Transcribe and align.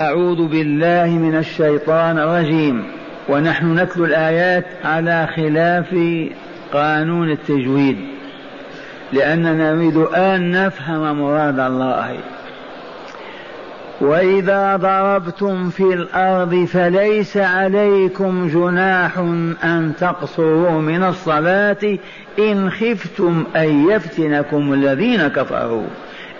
أعوذ 0.00 0.48
بالله 0.48 1.06
من 1.06 1.36
الشيطان 1.36 2.18
الرجيم. 2.18 2.84
ونحن 3.28 3.78
نتلو 3.78 4.04
الآيات 4.04 4.64
على 4.84 5.28
خلاف 5.36 5.96
قانون 6.72 7.30
التجويد. 7.30 7.96
لأننا 9.12 9.74
نريد 9.74 9.96
أن 9.96 10.50
نفهم 10.50 11.20
مراد 11.20 11.60
الله. 11.60 12.16
وإذا 14.00 14.76
ضربتم 14.76 15.70
في 15.70 15.84
الأرض 15.84 16.64
فليس 16.64 17.36
عليكم 17.36 18.48
جناح 18.48 19.18
أن 19.64 19.92
تقصروا 20.00 20.80
من 20.80 21.02
الصلاة 21.02 21.98
إن 22.38 22.70
خفتم 22.70 23.44
أن 23.56 23.90
يفتنكم 23.90 24.72
الذين 24.72 25.28
كفروا. 25.28 25.86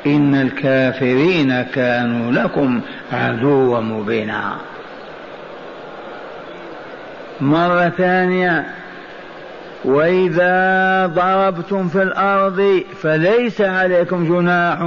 إن 0.07 0.34
الكافرين 0.34 1.62
كانوا 1.62 2.32
لكم 2.32 2.80
عدوا 3.12 3.80
مبينا. 3.80 4.56
مرة 7.41 7.88
ثانية 7.88 8.66
وإذا 9.84 11.06
ضربتم 11.06 11.88
في 11.88 12.02
الأرض 12.02 12.82
فليس 13.02 13.60
عليكم 13.60 14.29
جناح 14.29 14.80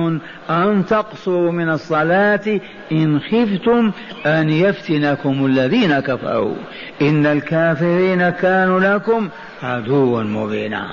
أن 0.49 0.85
تقصروا 0.85 1.51
من 1.51 1.69
الصلاة 1.69 2.59
إن 2.91 3.19
خفتم 3.19 3.91
أن 4.25 4.49
يفتنكم 4.49 5.45
الذين 5.45 5.99
كفروا. 5.99 6.55
إن 7.01 7.25
الكافرين 7.25 8.29
كانوا 8.29 8.79
لكم 8.79 9.29
عدوا 9.63 10.23
مبينا. 10.23 10.89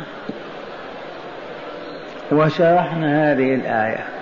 وشرحنا 2.33 3.33
هذه 3.33 3.55
الآية. 3.55 4.16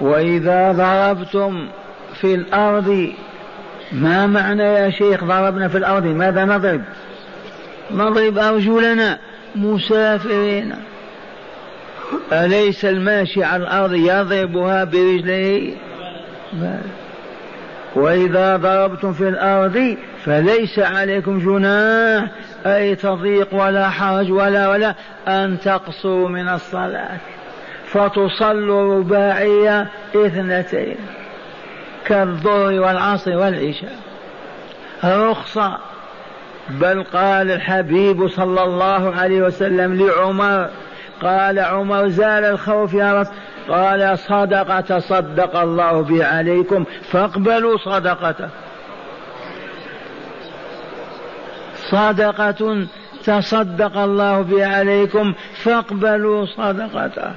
وإذا 0.00 0.72
ضربتم 0.72 1.68
في 2.20 2.34
الأرض 2.34 3.12
ما 3.92 4.26
معنى 4.26 4.62
يا 4.62 4.90
شيخ 4.90 5.24
ضربنا 5.24 5.68
في 5.68 5.78
الأرض؟ 5.78 6.06
ماذا 6.06 6.44
نضرب؟ 6.44 6.82
نضرب 7.90 8.38
أرجلنا 8.38 9.18
مسافرين. 9.56 10.74
أليس 12.32 12.84
الماشي 12.84 13.44
على 13.44 13.62
الأرض 13.62 13.94
يضربها 13.94 14.84
برجليه؟ 14.84 15.74
وإذا 17.94 18.56
ضربتم 18.56 19.12
في 19.12 19.28
الأرض 19.28 19.96
فليس 20.24 20.78
عليكم 20.78 21.38
جناح 21.38 22.24
أي 22.66 22.94
تضيق 22.94 23.54
ولا 23.54 23.88
حرج 23.88 24.30
ولا 24.32 24.68
ولا 24.68 24.94
أن 25.28 25.58
تقصروا 25.64 26.28
من 26.28 26.48
الصلاة. 26.48 27.18
فتصلوا 27.92 28.98
رباعية 28.98 29.88
اثنتين 30.16 30.96
كالظهر 32.04 32.80
والعصر 32.80 33.36
والعشاء. 33.36 33.96
رخصة. 35.04 35.78
بل 36.70 37.02
قال 37.02 37.50
الحبيب 37.50 38.28
صلى 38.28 38.64
الله 38.64 39.14
عليه 39.16 39.42
وسلم 39.42 39.94
لعمر 39.94 40.68
قال 41.22 41.58
عمر 41.58 42.08
زال 42.08 42.44
الخوف 42.44 42.94
يا 42.94 43.20
رسول 43.20 43.34
قال 43.68 44.18
صدقة 44.18 44.80
تصدق 44.80 45.56
الله 45.56 46.00
به 46.00 46.26
عليكم 46.26 46.84
فاقبلوا 47.10 47.78
صدقته 47.78 48.48
صدقة 51.90 52.86
تصدق 53.24 53.98
الله 53.98 54.42
به 54.42 54.66
عليكم 54.66 55.34
فاقبلوا 55.62 56.46
صدقته 56.46 57.32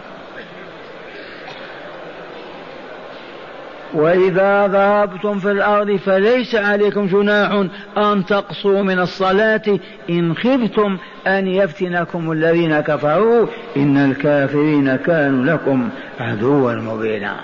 وإذا 3.93 4.67
ذهبتم 4.67 5.39
في 5.39 5.51
الأرض 5.51 5.95
فليس 5.95 6.55
عليكم 6.55 7.07
جناح 7.07 7.51
أن 7.97 8.25
تقصوا 8.25 8.81
من 8.81 8.99
الصلاة 8.99 9.79
إن 10.09 10.35
خفتم 10.35 10.97
أن 11.27 11.47
يفتنكم 11.47 12.31
الذين 12.31 12.79
كفروا 12.79 13.47
إن 13.77 13.97
الكافرين 13.97 14.95
كانوا 14.95 15.45
لكم 15.45 15.89
عدوا 16.19 16.73
مبينا. 16.73 17.35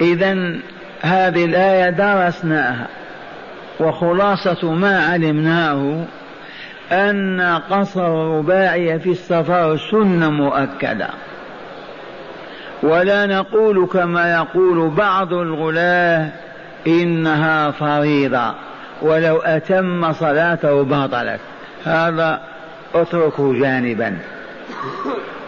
إذا 0.00 0.56
هذه 1.00 1.44
الآية 1.44 1.90
درسناها 1.90 2.86
وخلاصة 3.80 4.72
ما 4.72 5.06
علمناه 5.06 6.04
أن 6.92 7.40
قصر 7.70 8.06
الرباعي 8.06 8.98
في 8.98 9.10
السفر 9.10 9.76
سنة 9.76 10.30
مؤكدة. 10.30 11.08
ولا 12.86 13.26
نقول 13.26 13.86
كما 13.86 14.32
يقول 14.32 14.90
بعض 14.90 15.32
الغلاة 15.32 16.28
إنها 16.86 17.70
فريضة 17.70 18.54
ولو 19.02 19.36
أتم 19.36 20.12
صلاته 20.12 20.82
باطلت. 20.82 21.40
هذا 21.84 22.40
اتركه 22.94 23.52
جانبا. 23.52 24.18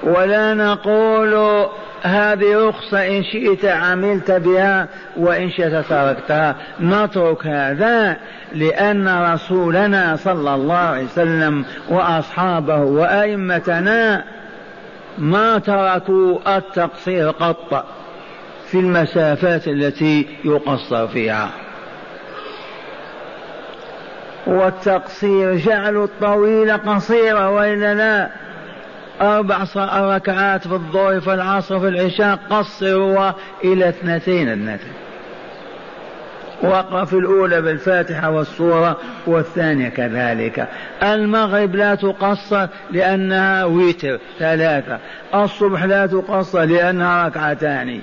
ولا 0.03 0.55
نقول 0.55 1.67
هذه 2.03 2.69
رخصة 2.69 3.07
إن 3.07 3.23
شئت 3.23 3.65
عملت 3.65 4.31
بها 4.31 4.89
وإن 5.17 5.51
شئت 5.51 5.85
تركتها. 5.89 6.57
نترك 6.81 7.47
هذا 7.47 8.17
لأن 8.55 9.33
رسولنا 9.33 10.17
صلى 10.17 10.55
الله 10.55 10.75
عليه 10.75 11.05
وسلم 11.05 11.65
وأصحابه 11.89 12.77
وأئمتنا 12.77 14.25
ما 15.19 15.59
تركوا 15.59 16.57
التقصير 16.57 17.31
قط 17.31 17.87
في 18.71 18.79
المسافات 18.81 19.69
التي 19.69 20.27
يقصر 20.45 21.09
فيها. 21.09 21.51
والتقصير 24.47 25.57
جعل 25.57 25.97
الطويل 25.97 26.77
قصيرا 26.77 27.47
والا 27.47 27.95
لا 27.95 28.31
أربع 29.21 29.65
ركعات 30.17 30.69
في 30.69 30.73
الظهر 30.73 31.21
في 31.21 31.35
العصر 31.35 31.81
في 31.81 31.89
العشاء 31.89 32.39
قصروا 32.51 33.33
إلى 33.65 33.89
اثنتين 33.89 34.49
اثنتين 34.49 35.08
واقرأ 36.63 37.05
في 37.05 37.13
الأولى 37.13 37.63
بالفاتحة 37.63 38.31
والسورة 38.31 38.97
والثانية 39.27 39.89
كذلك. 39.89 40.69
المغرب 41.03 41.75
لا 41.75 41.95
تقصر 41.95 42.67
لأنها 42.91 43.65
ويتر 43.65 44.19
ثلاثة. 44.39 44.99
الصبح 45.35 45.85
لا 45.85 46.07
تقصر 46.07 46.65
لأنها 46.65 47.27
ركعتان. 47.27 48.01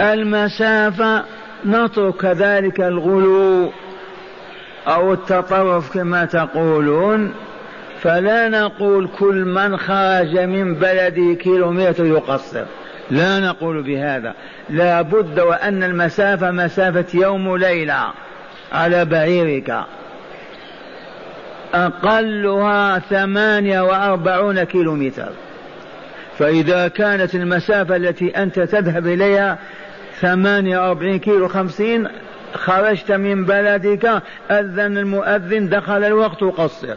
المسافة 0.00 1.24
نترك 1.66 2.16
كذلك 2.16 2.80
الغلو 2.80 3.72
أو 4.86 5.12
التطرف 5.12 5.92
كما 5.94 6.24
تقولون. 6.24 7.34
فلا 8.00 8.48
نقول 8.48 9.08
كل 9.18 9.44
من 9.44 9.76
خرج 9.76 10.38
من 10.38 10.74
بلده 10.74 11.34
كيلومتر 11.34 12.04
يقصر. 12.04 12.64
لا 13.10 13.40
نقول 13.40 13.82
بهذا. 13.82 14.34
لا 14.70 15.02
بد 15.02 15.40
وأن 15.40 15.82
المسافة 15.82 16.50
مسافة 16.50 17.04
يوم 17.14 17.46
وليلة 17.46 18.10
على 18.72 19.04
بعيرك. 19.04 19.84
أقلها 21.74 22.98
ثمانية 22.98 23.80
وأربعون 23.80 24.64
كيلومتر. 24.64 25.32
فإذا 26.38 26.88
كانت 26.88 27.34
المسافة 27.34 27.96
التي 27.96 28.28
أنت 28.28 28.60
تذهب 28.60 29.06
إليها 29.06 29.58
ثمانية 30.20 30.78
وأربعين 30.78 31.18
كيلو 31.18 31.48
خمسين 31.48 32.08
خرجت 32.54 33.12
من 33.12 33.44
بلدك 33.44 34.22
أذن 34.50 34.98
المؤذن 34.98 35.68
دخل 35.68 36.04
الوقت 36.04 36.44
قصر. 36.44 36.94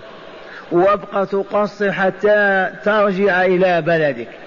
وابقى 0.71 1.25
تقصر 1.25 1.91
حتى 1.91 2.69
ترجع 2.83 3.45
إلى 3.45 3.81
بلدك. 3.81 4.46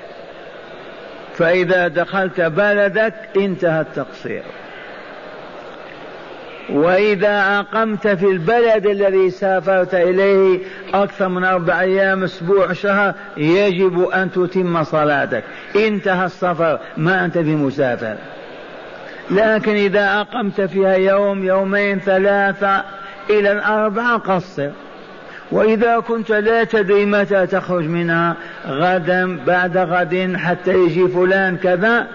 فإذا 1.34 1.88
دخلت 1.88 2.40
بلدك 2.40 3.14
انتهى 3.36 3.80
التقصير. 3.80 4.42
وإذا 6.70 7.58
أقمت 7.58 8.08
في 8.08 8.26
البلد 8.26 8.86
الذي 8.86 9.30
سافرت 9.30 9.94
إليه 9.94 10.58
أكثر 10.94 11.28
من 11.28 11.44
أربع 11.44 11.80
أيام 11.80 12.24
أسبوع 12.24 12.72
شهر 12.72 13.14
يجب 13.36 14.08
أن 14.08 14.32
تتم 14.32 14.84
صلاتك. 14.84 15.44
انتهى 15.76 16.26
السفر 16.26 16.78
ما 16.96 17.24
أنت 17.24 17.38
بمسافر. 17.38 18.16
لكن 19.30 19.74
إذا 19.74 20.20
أقمت 20.20 20.60
فيها 20.60 20.94
يوم 20.94 21.44
يومين 21.44 22.00
ثلاثة 22.00 22.84
إلى 23.30 23.52
الأربعة 23.52 24.18
قصر. 24.18 24.70
وإذا 25.52 25.98
كنت 25.98 26.30
لا 26.32 26.64
تدري 26.64 27.04
متى 27.04 27.46
تخرج 27.46 27.84
منها 27.84 28.36
غدا 28.66 29.38
بعد 29.46 29.76
غد 29.76 30.36
حتى 30.36 30.74
يجي 30.74 31.08
فلان 31.08 31.56
كذا 31.56 32.06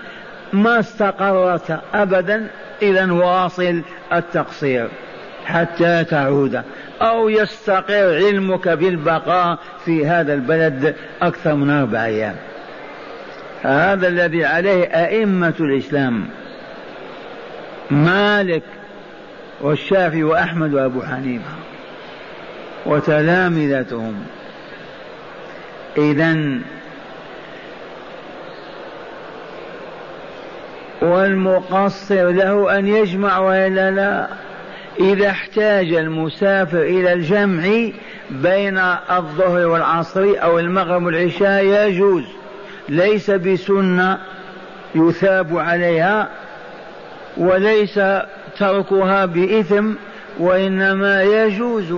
ما 0.54 0.80
استقرت 0.80 1.80
أبدا 1.94 2.48
إذا 2.82 3.12
واصل 3.12 3.82
التقصير 4.14 4.88
حتى 5.46 6.04
تعود. 6.04 6.62
أو 7.02 7.30
يستقر 7.30 8.16
علمك 8.16 8.68
بالبقاء 8.70 9.60
في 9.86 10.08
هذا 10.08 10.34
البلد 10.34 10.96
أكثر 11.22 11.56
من 11.56 11.70
أربع 11.70 12.06
أيام. 12.06 12.36
هذا 13.62 14.08
الذي 14.08 14.46
عليه 14.46 14.84
أئمة 14.84 15.54
الإسلام 15.60 16.26
مالك 17.92 18.64
والشافعي 19.62 20.24
وأحمد 20.24 20.74
وأبو 20.74 21.02
حنيفة. 21.02 21.65
وتلامذتهم. 22.86 24.16
إذا 25.98 26.60
والمقصر 31.02 32.30
له 32.30 32.80
أن 32.80 32.88
يجمع 32.88 33.40
وإلا 33.40 33.92
لا؟ 33.92 34.28
إذا 35.00 35.30
احتاج 35.30 35.94
المسافر 35.94 36.82
إلى 36.82 37.14
الجمع 37.14 37.64
بين 38.30 38.78
الظهر 39.12 39.68
والعصر 39.68 40.34
أو 40.44 40.60
المغرب 40.60 41.04
والعشاء 41.04 41.64
يجوز. 41.64 42.24
ليس 42.90 43.32
بسنة 43.32 44.20
يثاب 44.96 45.58
عليها 45.58 46.30
وليس 47.38 48.00
تركها 48.60 49.26
بإثم 49.26 49.92
وإنما 50.40 51.24
يجوز. 51.24 51.94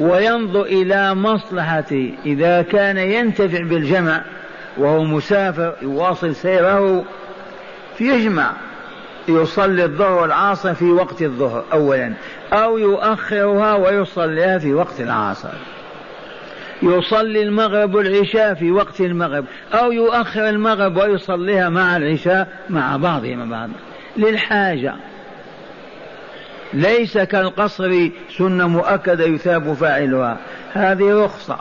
وينظر 0.00 0.62
إلى 0.62 1.14
مصلحته 1.14 2.14
إذا 2.26 2.62
كان 2.62 2.96
ينتفع 2.96 3.62
بالجمع 3.62 4.22
وهو 4.76 5.04
مسافر 5.04 5.74
يواصل 5.82 6.34
سيره 6.34 7.04
يجمع 8.00 8.52
يصلي 9.28 9.84
الظهر 9.84 10.22
والعصر 10.22 10.74
في 10.74 10.84
وقت 10.84 11.22
الظهر 11.22 11.64
أولا 11.72 12.12
أو 12.52 12.78
يؤخرها 12.78 13.74
ويصليها 13.74 14.58
في 14.58 14.74
وقت 14.74 15.00
العصر. 15.00 15.52
يصلي 16.82 17.42
المغرب 17.42 17.94
والعشاء 17.94 18.54
في 18.54 18.70
وقت 18.70 19.00
المغرب 19.00 19.44
أو 19.74 19.92
يؤخر 19.92 20.48
المغرب 20.48 20.96
ويصليها 20.96 21.68
مع 21.68 21.96
العشاء 21.96 22.48
مع 22.70 22.96
بعضهما 22.96 23.44
بعض 23.44 23.70
للحاجة 24.16 24.94
ليس 26.72 27.18
كالقصر 27.18 28.08
سنة 28.38 28.68
مؤكدة 28.68 29.24
يثاب 29.24 29.72
فاعلها. 29.72 30.36
هذه 30.72 31.24
رخصة. 31.24 31.56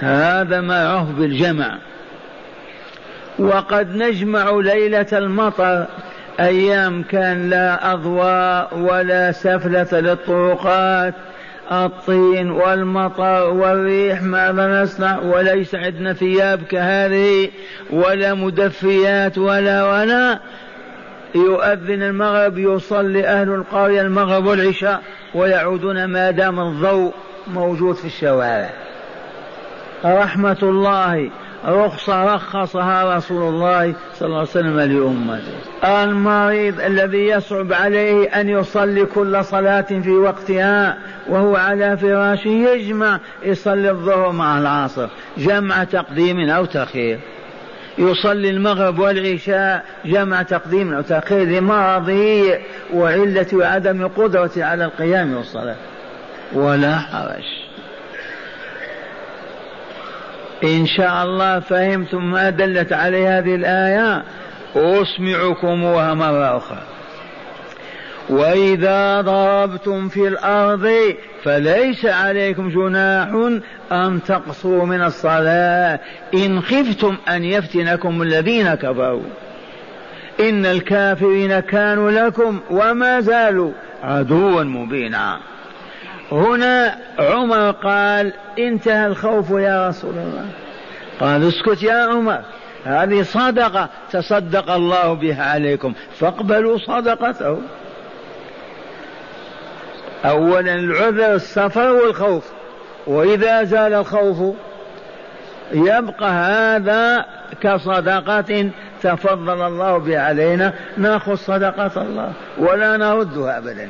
هذا 0.00 0.60
ما 0.60 0.82
يعرف 0.82 1.08
بالجمع 1.08 1.78
وقد 3.38 3.96
نجمع 3.96 4.50
ليلة 4.50 5.06
المطر 5.12 5.86
أيام 6.40 7.02
كان 7.02 7.50
لا 7.50 7.92
أضواء 7.92 8.78
ولا 8.78 9.32
سفلة 9.32 10.00
للطرقات. 10.00 11.14
الطين 11.72 12.50
والمطر 12.50 13.50
والريح 13.50 14.22
ماذا 14.22 14.82
نصنع 14.82 15.18
وليس 15.18 15.74
عندنا 15.74 16.12
ثياب 16.12 16.62
كهذه 16.62 17.50
ولا 17.90 18.34
مدفيات 18.34 19.38
ولا 19.38 19.84
ولا. 19.84 20.38
يؤذن 21.34 22.02
المغرب 22.02 22.58
يصلي 22.58 23.26
أهل 23.26 23.48
القرية 23.48 24.00
المغرب 24.00 24.46
والعشاء 24.46 25.02
ويعودون 25.34 26.04
ما 26.04 26.30
دام 26.30 26.60
الضوء 26.60 27.12
موجود 27.46 27.94
في 27.94 28.04
الشوارع. 28.04 28.70
رحمة 30.04 30.58
الله 30.62 31.30
رخصة 31.64 32.34
رخصها 32.34 33.16
رسول 33.16 33.54
الله 33.54 33.94
صلى 34.14 34.26
الله 34.26 34.38
عليه 34.38 34.48
وسلم 34.48 34.80
لأمته. 34.80 36.02
المريض 36.04 36.80
الذي 36.80 37.26
يصعب 37.26 37.72
عليه 37.72 38.28
أن 38.28 38.48
يصلي 38.48 39.04
كل 39.04 39.44
صلاة 39.44 39.80
في 39.80 40.10
وقتها 40.10 40.98
وهو 41.28 41.56
على 41.56 41.96
فراشه 41.96 42.48
يجمع 42.48 43.20
يصلي 43.42 43.90
الظهر 43.90 44.32
مع 44.32 44.58
العصر 44.58 45.08
جمع 45.38 45.84
تقديم 45.84 46.50
أو 46.50 46.64
تأخير. 46.64 47.18
يصلي 47.98 48.50
المغرب 48.50 48.98
والعشاء 48.98 49.84
جمع 50.04 50.42
تقديم 50.42 50.94
أو 50.94 51.02
تأخير 51.02 51.48
لمرضه 51.48 52.58
وعلة 52.94 53.46
وعدم 53.52 54.08
قدرته 54.08 54.64
على 54.64 54.84
القيام 54.84 55.36
والصلاة. 55.36 55.76
ولا 56.52 56.96
حرج. 56.98 57.44
إن 60.64 60.86
شاء 60.86 61.22
الله 61.24 61.60
فهمتم 61.60 62.30
ما 62.30 62.50
دلت 62.50 62.92
عليه 62.92 63.38
هذه 63.38 63.54
الآية. 63.54 64.22
أسمعكموها 64.76 66.14
مرة 66.14 66.56
أخرى. 66.56 66.95
وإذا 68.28 69.20
ضربتم 69.20 70.08
في 70.08 70.28
الأرض 70.28 71.14
فليس 71.44 72.06
عليكم 72.06 72.68
جناح 72.68 73.28
أن 73.92 74.22
تقصروا 74.26 74.86
من 74.86 75.02
الصلاة 75.02 76.00
إن 76.34 76.60
خفتم 76.60 77.16
أن 77.28 77.44
يفتنكم 77.44 78.22
الذين 78.22 78.74
كفروا. 78.74 79.22
إن 80.40 80.66
الكافرين 80.66 81.60
كانوا 81.60 82.10
لكم 82.10 82.60
وما 82.70 83.20
زالوا 83.20 83.72
عدوا 84.02 84.62
مبينا. 84.62 85.38
هنا 86.32 86.94
عمر 87.18 87.70
قال 87.70 88.32
انتهى 88.58 89.06
الخوف 89.06 89.50
يا 89.50 89.88
رسول 89.88 90.14
الله. 90.14 90.46
قال 91.20 91.48
اسكت 91.48 91.82
يا 91.82 91.94
عمر. 91.94 92.40
هذه 92.84 93.22
صدقة 93.22 93.88
تصدق 94.12 94.70
الله 94.70 95.12
بها 95.12 95.44
عليكم. 95.44 95.94
فاقبلوا 96.18 96.78
صدقته. 96.78 97.58
أولا 100.30 100.74
العذر 100.74 101.34
السفر 101.34 101.92
والخوف. 101.92 102.44
وإذا 103.06 103.64
زال 103.64 103.94
الخوف 103.94 104.56
يبقى 105.72 106.30
هذا 106.30 107.26
كصدقة 107.60 108.70
تفضل 109.02 109.62
الله 109.66 109.98
بها 109.98 110.20
علينا. 110.20 110.72
نأخذ 110.96 111.34
صدقة 111.34 112.02
الله 112.02 112.32
ولا 112.58 112.96
نردها 112.96 113.58
أبدا. 113.58 113.88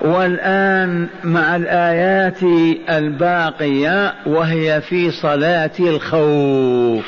والآن 0.00 1.08
مع 1.24 1.56
الآيات 1.56 2.42
الباقية 2.90 4.14
وهي 4.26 4.80
في 4.80 5.10
صلاة 5.10 5.70
الخوف. 5.80 7.04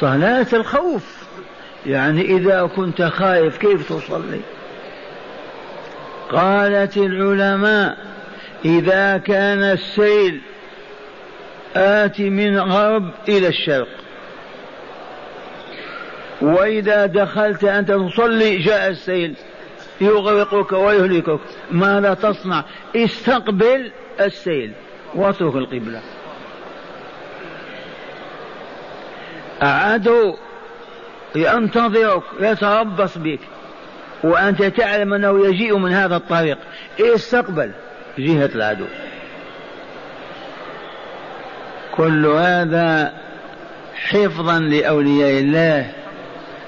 صلاة 0.00 0.46
الخوف 0.52 1.24
يعني 1.86 2.20
إذا 2.20 2.70
كنت 2.76 3.02
خائف 3.02 3.58
كيف 3.58 3.92
تصلي؟ 3.92 4.40
قالت 6.30 6.96
العلماء 6.96 7.96
إذا 8.64 9.18
كان 9.18 9.62
السيل 9.62 10.40
آتي 11.76 12.30
من 12.30 12.58
غرب 12.58 13.10
إلى 13.28 13.48
الشرق. 13.48 13.88
وإذا 16.40 17.06
دخلت 17.06 17.64
أنت 17.64 17.92
تصلي 17.92 18.58
جاء 18.58 18.90
السيل 18.90 19.34
يغرقك 20.00 20.72
ويهلكك. 20.72 21.40
ماذا 21.70 22.14
تصنع؟ 22.14 22.64
استقبل 22.96 23.92
السيل 24.20 24.72
واترك 25.14 25.54
القبلة. 25.54 26.00
عدو 29.62 30.36
ينتظرك 31.34 32.22
يتربص 32.40 33.18
بك. 33.18 33.40
وأنت 34.24 34.62
تعلم 34.62 35.14
أنه 35.14 35.46
يجيء 35.46 35.78
من 35.78 35.92
هذا 35.92 36.16
الطريق. 36.16 36.58
استقبل 37.00 37.70
جهة 38.18 38.50
العدو. 38.54 38.84
كل 41.92 42.26
هذا 42.26 43.12
حفظا 43.94 44.58
لأولياء 44.58 45.40
الله 45.40 45.90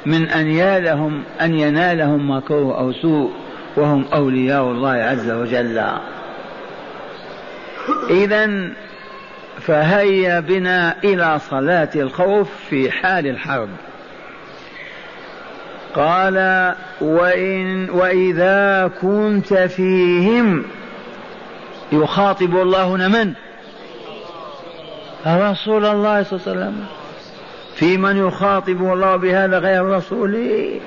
من 0.06 0.28
أن 0.28 0.46
يالهم 0.46 1.22
أن 1.40 1.54
ينالهم 1.54 2.30
مكروه 2.30 2.78
أو 2.78 2.92
سوء 2.92 3.32
وهم 3.76 4.04
أولياء 4.12 4.62
الله 4.62 4.92
عز 4.92 5.30
وجل. 5.30 5.84
إذا 8.10 8.70
فهيا 9.60 10.40
بنا 10.40 10.96
إلى 11.04 11.38
صلاة 11.38 11.90
الخوف 11.96 12.48
في 12.68 12.90
حال 12.90 13.26
الحرب. 13.26 13.68
قال 15.96 16.74
وإن 17.00 17.90
وإذا 17.90 18.90
كنت 19.00 19.54
فيهم 19.54 20.64
يخاطب 21.92 22.56
الله 22.56 22.84
هنا 22.84 23.08
من 23.08 23.32
رسول 25.26 25.86
الله 25.86 26.22
صلى 26.22 26.40
الله 26.40 26.42
عليه 26.46 26.50
وسلم. 26.50 26.86
في 27.74 27.96
من 27.96 28.26
يخاطب 28.26 28.92
الله 28.92 29.16
بهذا 29.16 29.58
غير 29.58 29.84
رسوله. 29.84 30.80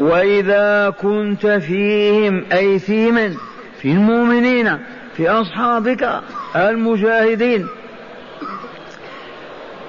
وإذا 0.00 0.90
كنت 0.90 1.46
فيهم 1.46 2.44
أي 2.52 2.78
في 2.78 3.10
من؟ 3.10 3.36
في 3.82 3.88
المؤمنين 3.88 4.78
في 5.16 5.28
أصحابك 5.28 6.20
المجاهدين. 6.56 7.66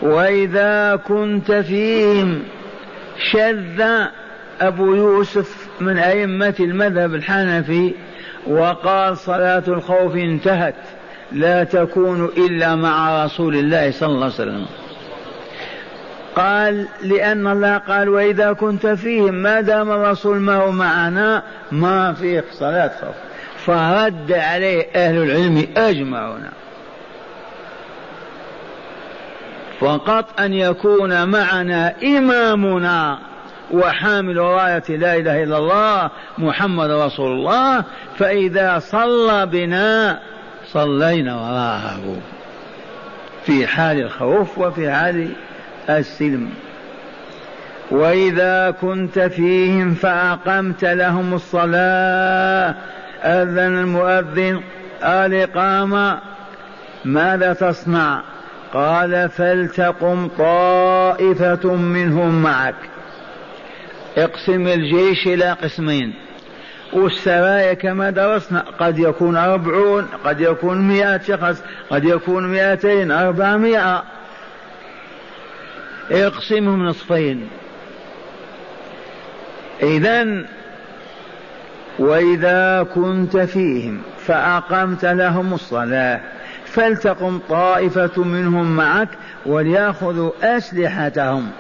وإذا 0.01 0.95
كنت 1.07 1.51
فيهم 1.51 2.43
شذ 3.19 3.83
أبو 4.61 4.95
يوسف 4.95 5.67
من 5.81 5.97
أئمة 5.97 6.55
المذهب 6.59 7.15
الحنفي 7.15 7.93
وقال 8.47 9.17
صلاة 9.17 9.63
الخوف 9.67 10.15
انتهت 10.15 10.75
لا 11.31 11.63
تكون 11.63 12.25
إلا 12.25 12.75
مع 12.75 13.25
رسول 13.25 13.55
الله 13.55 13.91
صلى 13.91 14.09
الله 14.09 14.23
عليه 14.23 14.33
وسلم. 14.33 14.65
قال 16.35 16.87
لأن 17.03 17.47
الله 17.47 17.77
قال 17.77 18.09
وإذا 18.09 18.53
كنت 18.53 18.87
فيهم 18.87 19.33
ما 19.33 19.61
دام 19.61 19.91
الرسول 19.91 20.37
ما 20.37 20.55
هو 20.55 20.71
معنا 20.71 21.43
ما 21.71 22.13
في 22.13 22.43
صلاة 22.51 22.91
خوف. 23.01 23.15
فرد 23.65 24.31
عليه 24.31 24.87
أهل 24.95 25.23
العلم 25.23 25.67
أجمعون. 25.77 26.43
فقط 29.79 30.39
أن 30.39 30.53
يكون 30.53 31.29
معنا 31.29 31.93
إمامنا 32.03 33.17
وحامل 33.71 34.37
راية 34.37 34.83
لا 34.89 35.15
إله 35.15 35.43
إلا 35.43 35.57
الله 35.57 36.09
محمد 36.37 36.91
رسول 36.91 37.31
الله 37.31 37.83
فإذا 38.17 38.79
صلى 38.79 39.45
بنا 39.45 40.19
صلينا 40.71 41.35
وراءه 41.35 42.15
في 43.45 43.67
حال 43.67 44.01
الخوف 44.01 44.57
وفي 44.57 44.91
حال 44.91 45.29
السلم. 45.89 46.49
وإذا 47.91 48.71
كنت 48.81 49.19
فيهم 49.19 49.93
فأقمت 49.93 50.85
لهم 50.85 51.33
الصلاة. 51.33 52.75
أذن 53.23 53.79
المؤذن 53.79 54.61
الإقامة 55.03 56.19
ماذا 57.05 57.53
تصنع؟ 57.53 58.21
قال 58.73 59.29
فلتقم 59.29 60.27
طائفة 60.27 61.75
منهم 61.75 62.43
معك. 62.43 62.75
اقسم 64.17 64.67
الجيش 64.67 65.27
إلى 65.27 65.51
قسمين. 65.51 66.13
والسرايا 66.93 67.73
كما 67.73 68.09
درسنا 68.09 68.65
قد 68.79 68.99
يكون 68.99 69.37
أربعون 69.37 70.07
قد 70.25 70.41
يكون 70.41 70.87
مئة 70.87 71.21
شخص 71.21 71.63
قد 71.89 72.05
يكون 72.05 72.47
مئتين 72.51 73.11
أربعمائة. 73.11 74.03
اقسمهم 76.11 76.85
نصفين. 76.85 77.47
إذا 79.83 80.45
وإذا 81.99 82.87
كنت 82.95 83.37
فيهم 83.37 84.01
فأقمت 84.25 85.05
لهم 85.05 85.53
الصلاة. 85.53 86.36
فلتقم 86.77 87.39
طائفة 87.49 88.23
منهم 88.23 88.75
معك 88.75 89.09
وليأخذوا 89.45 90.31
أسلحتهم. 90.43 91.51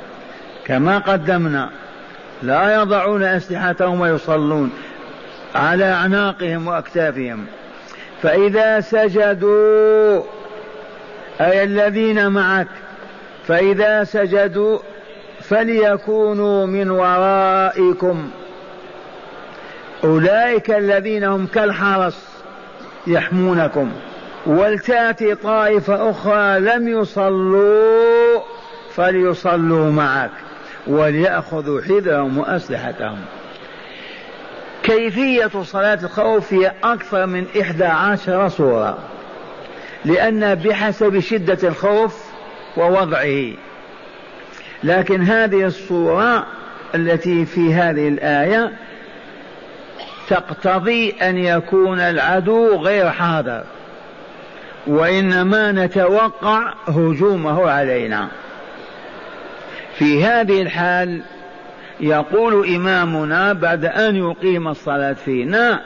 كما 0.65 0.97
قدمنا 0.97 1.69
لا 2.43 2.81
يضعون 2.81 3.23
أسلحتهم 3.23 4.01
ويصلون 4.01 4.71
على 5.55 5.85
أعناقهم 5.85 6.67
وأكتافهم. 6.67 7.45
فإذا 8.21 8.79
سجدوا 8.79 10.21
أي 11.41 11.63
الذين 11.63 12.27
معك 12.27 12.67
فإذا 13.47 14.03
سجدوا 14.03 14.79
فليكونوا 15.41 16.65
من 16.65 16.89
ورائكم. 16.89 18.29
أولئك 20.03 20.71
الذين 20.71 21.23
هم 21.23 21.45
كالحرس 21.45 22.27
يحمونكم. 23.07 23.91
ولتأتي 24.45 25.35
طائفة 25.35 26.09
أخرى 26.09 26.59
لم 26.59 26.87
يصلوا 26.87 28.41
فليصلوا 28.95 29.91
معك 29.91 30.31
وليأخذوا 30.87 31.81
حذرهم 31.81 32.37
وأسلحتهم. 32.37 33.17
كيفية 34.83 35.63
صلاة 35.63 35.99
الخوف 36.03 36.53
هي 36.53 36.71
أكثر 36.83 37.25
من 37.25 37.45
إحدى 37.61 37.85
عشر 37.85 38.47
صورة 38.47 38.97
لأن 40.05 40.55
بحسب 40.55 41.19
شدة 41.19 41.67
الخوف 41.67 42.23
ووضعه. 42.77 43.53
لكن 44.83 45.23
هذه 45.23 45.65
الصورة 45.65 46.45
التي 46.95 47.45
في 47.45 47.73
هذه 47.73 48.07
الآية 48.07 48.71
تقتضي 50.27 51.15
أن 51.21 51.37
يكون 51.37 51.99
العدو 51.99 52.75
غير 52.75 53.09
حاضر. 53.09 53.63
وإنما 54.87 55.71
نتوقع 55.71 56.73
هجومه 56.87 57.69
علينا. 57.69 58.27
في 59.97 60.23
هذه 60.23 60.61
الحال 60.61 61.21
يقول 61.99 62.75
إمامنا 62.75 63.53
بعد 63.53 63.85
أن 63.85 64.15
يقيم 64.15 64.67
الصلاة 64.67 65.13
فينا 65.13 65.81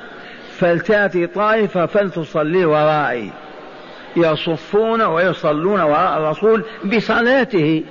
فلتأتي 0.57 1.27
طائفة 1.27 1.85
فلتصلي 1.85 2.65
ورائي. 2.65 3.31
يصفون 4.15 5.01
ويصلون 5.01 5.81
وراء 5.81 6.17
الرسول 6.17 6.63
بصلاته 6.85 7.83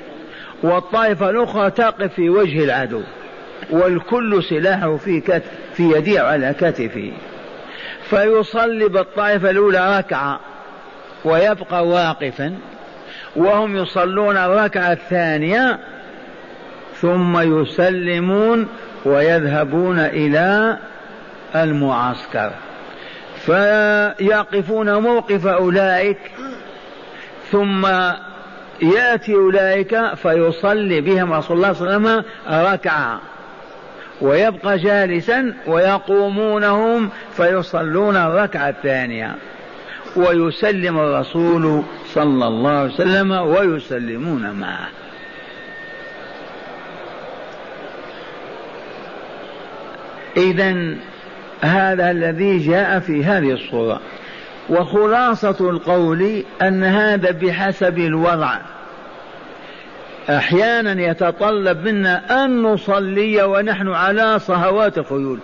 والطائفة 0.62 1.30
الأخرى 1.30 1.70
تقف 1.70 2.14
في 2.14 2.30
وجه 2.30 2.64
العدو 2.64 3.02
والكل 3.70 4.42
سلاحه 4.44 4.96
في 4.96 5.20
كتف 5.20 5.50
في 5.74 5.82
يده 5.82 6.22
على 6.22 6.54
كتفه. 6.60 7.12
فيصلي 8.10 8.88
بالطائفة 8.88 9.50
الأولى 9.50 9.98
ركعة 9.98 10.40
ويبقى 11.24 11.86
واقفا 11.86 12.54
وهم 13.36 13.76
يصلون 13.76 14.36
الركعة 14.36 14.92
الثانية 14.92 15.78
ثم 17.00 17.60
يسلمون 17.60 18.68
ويذهبون 19.04 19.98
إلى 19.98 20.76
المعسكر. 21.54 22.52
فيقفون 23.40 24.94
موقف 24.94 25.46
أولئك 25.46 26.18
ثم 27.50 27.86
يأتي 28.82 29.34
أولئك 29.34 30.14
فيصلي 30.14 31.00
بهم 31.00 31.32
رسول 31.32 31.56
الله 31.56 31.72
صلى 31.72 31.96
الله 31.96 32.10
عليه 32.10 32.18
وسلم 32.18 32.24
ركعة 32.72 33.20
ويبقى 34.20 34.78
جالسا 34.78 35.54
ويقومونهم 35.66 37.10
فيصلون 37.36 38.16
الركعة 38.16 38.68
الثانية. 38.68 39.34
ويسلم 40.16 40.98
الرسول 40.98 41.82
صلى 42.06 42.46
الله 42.46 42.70
عليه 42.70 42.94
وسلم 42.94 43.32
ويسلمون 43.32 44.50
معه. 44.50 44.88
إذا 50.36 50.96
هذا 51.60 52.10
الذي 52.10 52.58
جاء 52.58 52.98
في 52.98 53.24
هذه 53.24 53.52
الصورة. 53.52 54.00
وخلاصة 54.68 55.70
القول 55.70 56.42
أن 56.62 56.84
هذا 56.84 57.30
بحسب 57.30 57.98
الوضع. 57.98 58.58
أحيانا 60.30 61.02
يتطلب 61.02 61.84
منا 61.88 62.44
أن 62.44 62.62
نصلي 62.62 63.42
ونحن 63.42 63.88
على 63.88 64.38
صهوات 64.38 64.98
الخيول. 64.98 65.38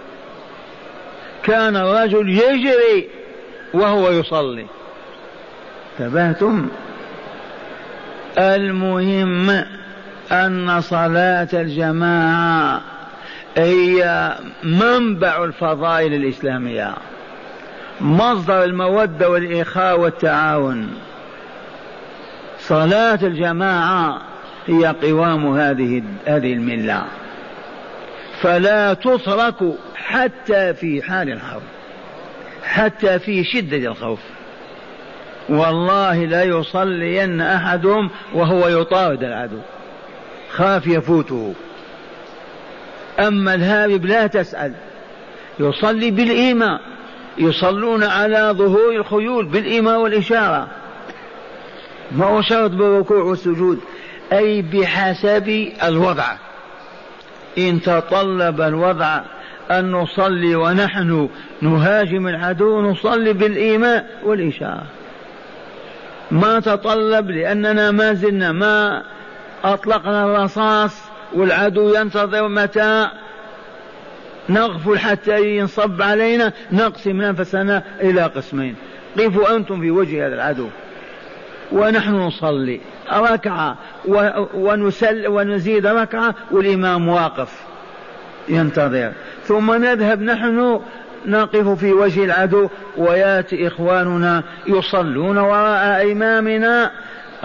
كان 1.43 1.77
الرجل 1.77 2.29
يجري 2.29 3.09
وهو 3.75 4.11
يصلي. 4.11 4.67
انتبهتم؟ 6.01 6.69
المهم 8.39 9.65
أن 10.33 10.81
صلاة 10.81 11.49
الجماعة 11.53 12.81
هي 13.57 14.33
منبع 14.63 15.45
الفضائل 15.45 16.15
الإسلامية 16.15 16.95
مصدر 18.01 18.65
المودة 18.65 19.31
والإخاء 19.31 20.01
والتعاون. 20.01 20.99
صلاة 22.59 23.19
الجماعة 23.23 24.21
هي 24.67 24.95
قوام 25.03 25.57
هذه 25.59 26.03
هذه 26.27 26.53
الملة. 26.53 27.03
فلا 28.41 28.95
تترك 28.95 29.55
حتى 29.95 30.75
في 30.75 31.03
حال 31.03 31.33
الحرب. 31.33 31.63
حتى 32.67 33.19
في 33.19 33.45
شدة 33.45 33.77
الخوف. 33.77 34.21
والله 35.49 36.25
لا 36.25 36.43
يصلين 36.43 37.41
أحدهم 37.41 38.11
وهو 38.35 38.69
يطارد 38.69 39.25
العدو. 39.25 39.59
خاف 40.51 40.87
يفوته. 40.87 41.55
أما 43.21 43.55
الهارب 43.55 44.07
لا 44.07 44.27
تسأل. 44.27 44.73
يصلي 45.61 46.11
بالإيمان 46.11 46.79
يصلون 47.39 48.03
على 48.03 48.55
ظهور 48.57 48.97
الخيول 48.97 49.47
بالإيمان 49.47 49.97
والإشارة. 49.97 50.69
ما 52.13 52.27
هو 52.27 52.43
شرط 52.43 52.71
بالركوع 52.71 53.23
والسجود؟ 53.23 53.81
أي 54.33 54.63
بحسب 54.63 55.73
الوضع. 55.83 56.37
إن 57.59 57.83
تطلب 57.83 58.61
الوضع 58.61 59.21
أن 59.71 59.93
نصلي 59.93 60.57
ونحن 60.57 61.29
نهاجم 61.63 62.29
العدو 62.29 62.81
نصلي 62.81 63.33
بالإيمان 63.33 64.05
والإشارة. 64.25 64.87
ما 66.31 66.61
تطلب 66.61 67.31
لأننا 67.31 67.91
ما 67.91 68.13
زلنا 68.13 68.53
ما 68.53 69.03
أطلقنا 69.65 70.25
الرصاص 70.25 71.03
والعدو 71.35 71.95
ينتظر 71.95 72.49
متى؟ 72.49 73.09
نغفل 74.49 74.99
حتى 74.99 75.57
ينصب 75.57 76.03
علينا 76.03 76.53
نقسم 76.73 77.21
أنفسنا 77.21 77.83
إلى 78.01 78.23
قسمين. 78.23 78.75
قفوا 79.19 79.57
أنتم 79.57 79.81
في 79.81 79.91
وجه 79.91 80.27
هذا 80.27 80.35
العدو. 80.35 80.69
ونحن 81.73 82.15
نصلي 82.15 82.81
ركعة 83.13 83.77
ونسل 84.55 85.29
ونزيد 85.29 85.87
ركعة 85.87 86.35
والإمام 86.51 87.09
واقف. 87.09 87.67
ينتظر. 88.49 89.13
ثم 89.45 89.85
نذهب 89.85 90.23
نحن 90.23 90.81
نقف 91.27 91.69
في 91.69 91.93
وجه 91.93 92.25
العدو 92.25 92.69
وياتي 92.97 93.67
إخواننا 93.67 94.43
يصلون 94.67 95.39
وراء 95.39 96.13
إمامنا. 96.13 96.91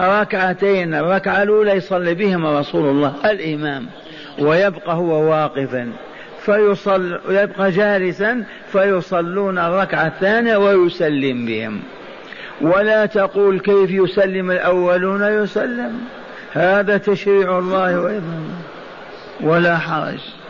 ركعتين 0.00 0.94
الركعة 0.94 1.42
الأولى 1.42 1.70
يصلي 1.70 2.14
بهم 2.14 2.46
رسول 2.46 2.90
الله 2.90 3.14
الإمام. 3.24 3.86
ويبقى 4.38 4.94
هو 4.94 5.30
واقفا. 5.30 5.92
فيصل 6.44 7.18
يبقى 7.28 7.70
جالسا 7.70 8.44
فيصلون 8.72 9.58
الركعة 9.58 10.06
الثانية 10.06 10.56
ويسلم 10.56 11.46
بهم. 11.46 11.80
ولا 12.60 13.06
تقول 13.06 13.60
كيف 13.60 13.90
يسلم 13.90 14.50
الأولون؟ 14.50 15.22
يسلم. 15.22 16.00
هذا 16.52 16.96
تشريع 16.96 17.58
الله 17.58 18.00
وأيضا 18.00 18.42
ولا 19.40 19.78
حرج. 19.78 20.41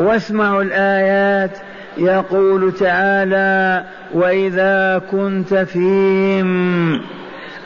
واسمعوا 0.00 0.62
الآيات. 0.62 1.58
يقول 1.98 2.72
تعالى 2.72 3.84
وإذا 4.14 5.02
كنت 5.10 5.54
فيهم. 5.54 7.00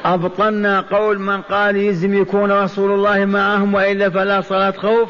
أبطلنا 0.04 0.80
قول 0.80 1.18
من 1.18 1.42
قال 1.42 1.76
يزم 1.76 2.14
يكون 2.14 2.52
رسول 2.52 2.92
الله 2.92 3.24
معهم 3.24 3.74
وإلا 3.74 4.10
فلا 4.10 4.40
صلاة 4.40 4.70
خوف 4.70 5.08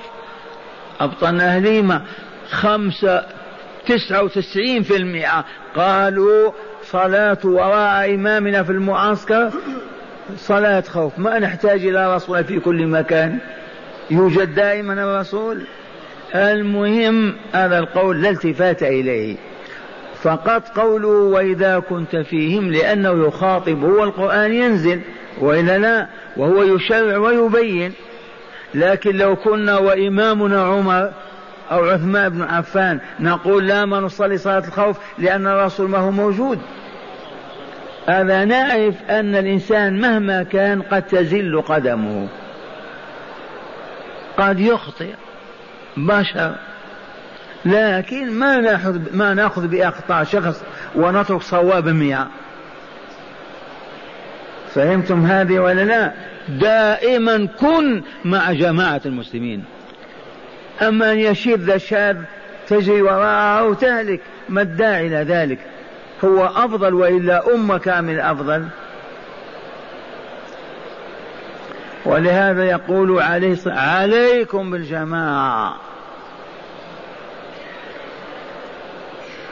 أبطلنا 1.00 1.57
أهليمة 1.57 2.02
خمسة 2.50 3.23
تسعة 3.87 4.23
وتسعين 4.23 4.83
في 4.83 4.97
المئة. 4.97 5.45
قالوا 5.76 6.52
صلاة 6.83 7.38
وراء 7.45 8.14
إمامنا 8.14 8.62
في 8.62 8.73
المعسكر 8.73 9.50
صلاة 10.37 10.81
خوف 10.81 11.19
ما 11.19 11.38
نحتاج 11.38 11.87
إلى 11.87 12.14
رسول 12.14 12.45
في 12.45 12.61
كل 12.61 12.87
مكان. 12.87 13.38
يوجد 14.11 14.54
دائما 14.54 14.93
الرسول. 14.93 15.62
المهم 16.35 17.35
هذا 17.53 17.79
القول 17.79 18.23
لا 18.23 18.31
التفات 18.31 18.83
إليه. 18.83 19.37
فقط 20.23 20.69
قوله 20.69 21.09
وإذا 21.09 21.79
كنت 21.79 22.17
فيهم 22.17 22.73
لأنه 22.73 23.26
يخاطب 23.26 23.85
هو 23.85 24.05
القرآن 24.05 24.53
ينزل 24.53 25.00
وإلا 25.41 25.79
لا؟ 25.79 26.07
وهو 26.37 26.62
يشرع 26.62 27.17
ويبين. 27.17 27.93
لكن 28.75 29.17
لو 29.17 29.37
كنا 29.37 29.79
وإمامنا 29.79 30.62
عمر 30.62 31.12
أو 31.71 31.85
عثمان 31.85 32.29
بن 32.29 32.43
عفان 32.43 33.00
نقول 33.21 33.67
لا 33.67 33.85
ما 33.85 34.00
نصلي 34.00 34.38
صلاة 34.38 34.59
الخوف 34.69 34.99
لأن 35.19 35.47
الرسول 35.47 35.91
ما 35.91 35.99
هو 35.99 36.11
موجود. 36.11 36.59
هذا 38.07 38.45
نعرف 38.45 38.95
أن 39.11 39.37
الإنسان 39.37 40.00
مهما 40.00 40.43
كان 40.43 40.83
قد 40.83 41.03
تزل 41.03 41.62
قدمه. 41.62 42.29
قد 44.38 44.61
يخطئ. 44.61 45.14
بشر 45.97 46.55
لكن 47.65 48.31
ما 48.31 48.61
ناخذ 48.61 49.17
ما 49.17 49.35
ناخذ 49.35 49.67
باخطاء 49.67 50.25
شخص 50.25 50.63
ونترك 50.95 51.43
صواب 51.43 51.89
مئة. 51.89 52.29
فهمتم 54.75 55.27
هذه 55.27 55.59
ولا 55.59 55.85
لا؟ 55.85 56.13
دائما 56.49 57.49
كن 57.61 58.03
مع 58.25 58.53
جماعة 58.53 59.01
المسلمين. 59.07 59.65
أما 60.83 61.13
أن 61.13 61.19
يشذ 61.19 61.71
الشاذ 61.71 62.17
تجري 62.69 63.03
وراءه 63.03 63.69
وتهلك 63.69 64.21
ما 64.49 64.63
الداعي 64.63 65.07
إلى 65.07 65.35
ذلك؟ 65.35 65.59
هو 66.25 66.47
أفضل 66.47 66.95
وإلا 66.95 67.55
أمة 67.55 67.79
كامل 67.79 68.21
أفضل 68.21 68.65
ولهذا 72.04 72.64
يقول 72.64 73.23
عليه 73.23 73.56
عليكم 73.67 74.71
بالجماعة. 74.71 75.76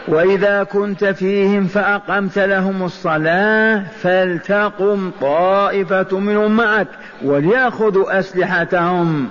وإذا 0.09 0.63
كنت 0.63 1.05
فيهم 1.05 1.67
فأقمت 1.67 2.39
لهم 2.39 2.83
الصلاة 2.83 3.83
فلتقم 4.03 5.11
طائفة 5.21 6.19
منهم 6.19 6.57
معك 6.57 6.89
وليأخذوا 7.25 8.19
أسلحتهم. 8.19 9.29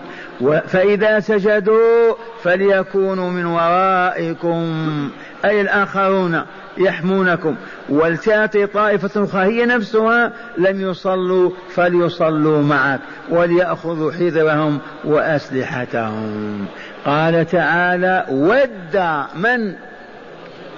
فإذا 0.68 1.20
سجدوا 1.20 2.14
فليكونوا 2.44 3.30
من 3.30 3.46
ورائكم 3.46 4.66
أي 5.46 5.62
الآخرون 5.62 6.42
يحمونكم. 6.78 7.56
ولتأتي 7.90 8.66
طائفة 8.66 9.24
أخرى 9.24 9.44
هي 9.44 9.66
نفسها 9.66 10.32
لم 10.58 10.82
يصلوا 10.82 11.52
فليصلوا 11.76 12.64
معك 12.64 13.00
وليأخذوا 13.30 14.12
حذرهم 14.12 14.80
وأسلحتهم. 15.04 16.66
قال 17.06 17.46
تعالى 17.46 18.26
ود 18.30 19.04
من؟ 19.36 19.74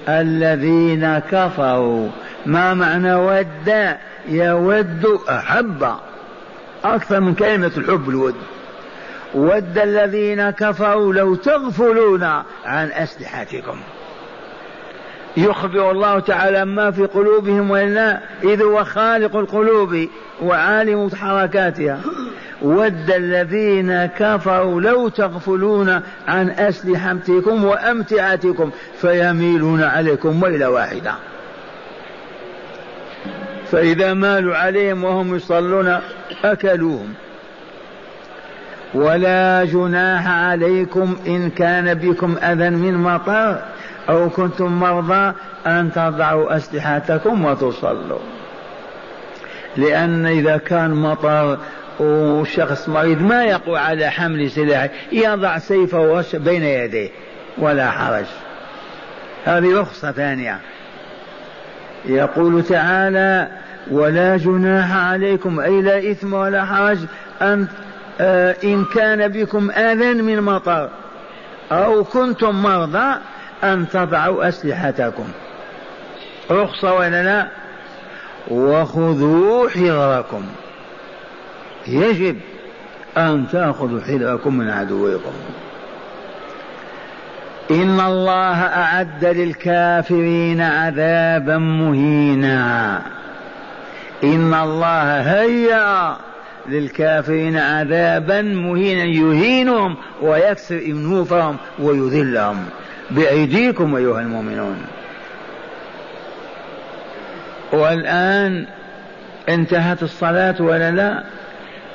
الذين 0.09 1.19
كفروا. 1.19 2.09
ما 2.45 2.73
معنى 2.73 3.15
ود؟ 3.15 3.95
يود 4.27 5.19
أحب. 5.29 5.87
أكثر 6.83 7.19
من 7.19 7.35
كلمة 7.35 7.71
الحب 7.77 8.09
الود. 8.09 8.35
ود 9.33 9.77
الذين 9.77 10.49
كفروا 10.49 11.13
لو 11.13 11.35
تغفلون 11.35 12.23
عن 12.65 12.91
أسلحتكم. 12.91 13.77
يخبر 15.37 15.91
الله 15.91 16.19
تعالى 16.19 16.65
ما 16.65 16.91
في 16.91 17.05
قلوبهم 17.05 17.71
وإلا 17.71 18.19
إذ 18.43 18.61
هو 18.61 18.83
خالق 18.83 19.35
القلوب 19.35 20.07
وعالم 20.41 21.09
حركاتها. 21.15 21.99
ود 22.61 23.11
الذين 23.11 24.05
كفروا 24.05 24.81
لو 24.81 25.09
تغفلون 25.09 26.01
عن 26.27 26.49
أسلحتكم 26.49 27.65
وأمتعتكم 27.65 28.71
فيميلون 29.01 29.83
عليكم 29.83 30.43
ويل 30.43 30.65
واحدة. 30.65 31.13
فإذا 33.71 34.13
مالوا 34.13 34.55
عليهم 34.55 35.03
وهم 35.03 35.35
يصلون 35.35 35.99
أكلوهم. 36.43 37.13
ولا 38.93 39.65
جناح 39.65 40.27
عليكم 40.27 41.17
إن 41.27 41.49
كان 41.49 41.93
بكم 41.93 42.35
أذى 42.43 42.69
من 42.69 42.93
مطر 42.93 43.59
أو 44.09 44.29
كنتم 44.29 44.79
مرضى 44.79 45.33
أن 45.67 45.91
تضعوا 45.91 46.55
أسلحتكم 46.55 47.45
وتصلوا. 47.45 48.19
لأن 49.77 50.25
إذا 50.25 50.57
كان 50.57 50.91
مطر 50.91 51.57
وشخص 51.99 52.89
مريض 52.89 53.21
ما 53.21 53.43
يقوى 53.43 53.79
على 53.79 54.09
حمل 54.09 54.51
سلاح 54.51 54.89
يضع 55.11 55.57
سيفه 55.57 56.23
بين 56.33 56.63
يديه 56.63 57.09
ولا 57.57 57.91
حرج. 57.91 58.25
هذه 59.45 59.79
رخصة 59.79 60.11
ثانية. 60.11 60.59
يقول 62.05 62.63
تعالى 62.63 63.47
ولا 63.91 64.37
جناح 64.37 64.97
عليكم 64.97 65.59
أي 65.59 65.81
لا 65.81 66.11
إثم 66.11 66.33
ولا 66.33 66.65
حرج 66.65 66.97
أن 67.41 67.67
إن 68.63 68.85
كان 68.85 69.27
بكم 69.27 69.71
آذى 69.71 70.13
من 70.13 70.41
مطر 70.41 70.89
أو 71.71 72.03
كنتم 72.03 72.63
مرضى 72.63 73.15
أن 73.63 73.89
تضعوا 73.89 74.47
أسلحتكم. 74.47 75.27
رخصة 76.51 76.93
ولا 76.93 77.23
لا؟ 77.23 77.47
وخذوا 78.47 79.69
حذركم. 79.69 80.43
يجب 81.87 82.39
أن 83.17 83.45
تأخذوا 83.51 84.01
حذركم 84.01 84.57
من 84.57 84.69
عدوكم. 84.69 85.33
إن 87.71 87.99
الله 87.99 88.61
أعد 88.65 89.25
للكافرين 89.25 90.61
عذابا 90.61 91.57
مهينا. 91.57 93.01
إن 94.23 94.53
الله 94.53 95.21
هيأ 95.21 96.15
للكافرين 96.69 97.57
عذابا 97.57 98.41
مهينا 98.41 99.03
يهينهم 99.03 99.95
ويكسر 100.21 100.81
انوفهم 100.85 101.57
ويذلهم. 101.79 102.65
بأيديكم 103.11 103.95
أيها 103.95 104.21
المؤمنون. 104.21 104.77
والآن 107.73 108.65
انتهت 109.49 110.03
الصلاة 110.03 110.55
ولا 110.59 110.91
لا؟ 110.91 111.23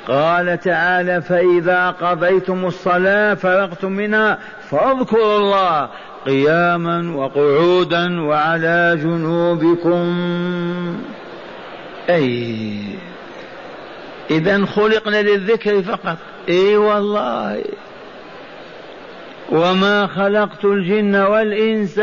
قال 0.07 0.59
تعالى 0.59 1.21
فإذا 1.21 1.89
قضيتم 1.89 2.65
الصلاة 2.65 3.33
فرغتم 3.33 3.91
منها 3.91 4.37
فاذكروا 4.69 5.37
الله 5.37 5.89
قياما 6.25 7.15
وقعودا 7.15 8.21
وعلى 8.21 8.99
جنوبكم. 9.03 10.15
أي 12.09 12.79
إذا 14.31 14.65
خلقنا 14.65 15.21
للذكر 15.21 15.81
فقط. 15.81 16.17
إي 16.49 16.77
والله. 16.77 17.63
وما 19.51 20.07
خلقت 20.07 20.65
الجن 20.65 21.15
والإنس 21.15 21.99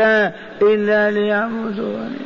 إلا 0.61 1.11
ليعبدون 1.11 2.17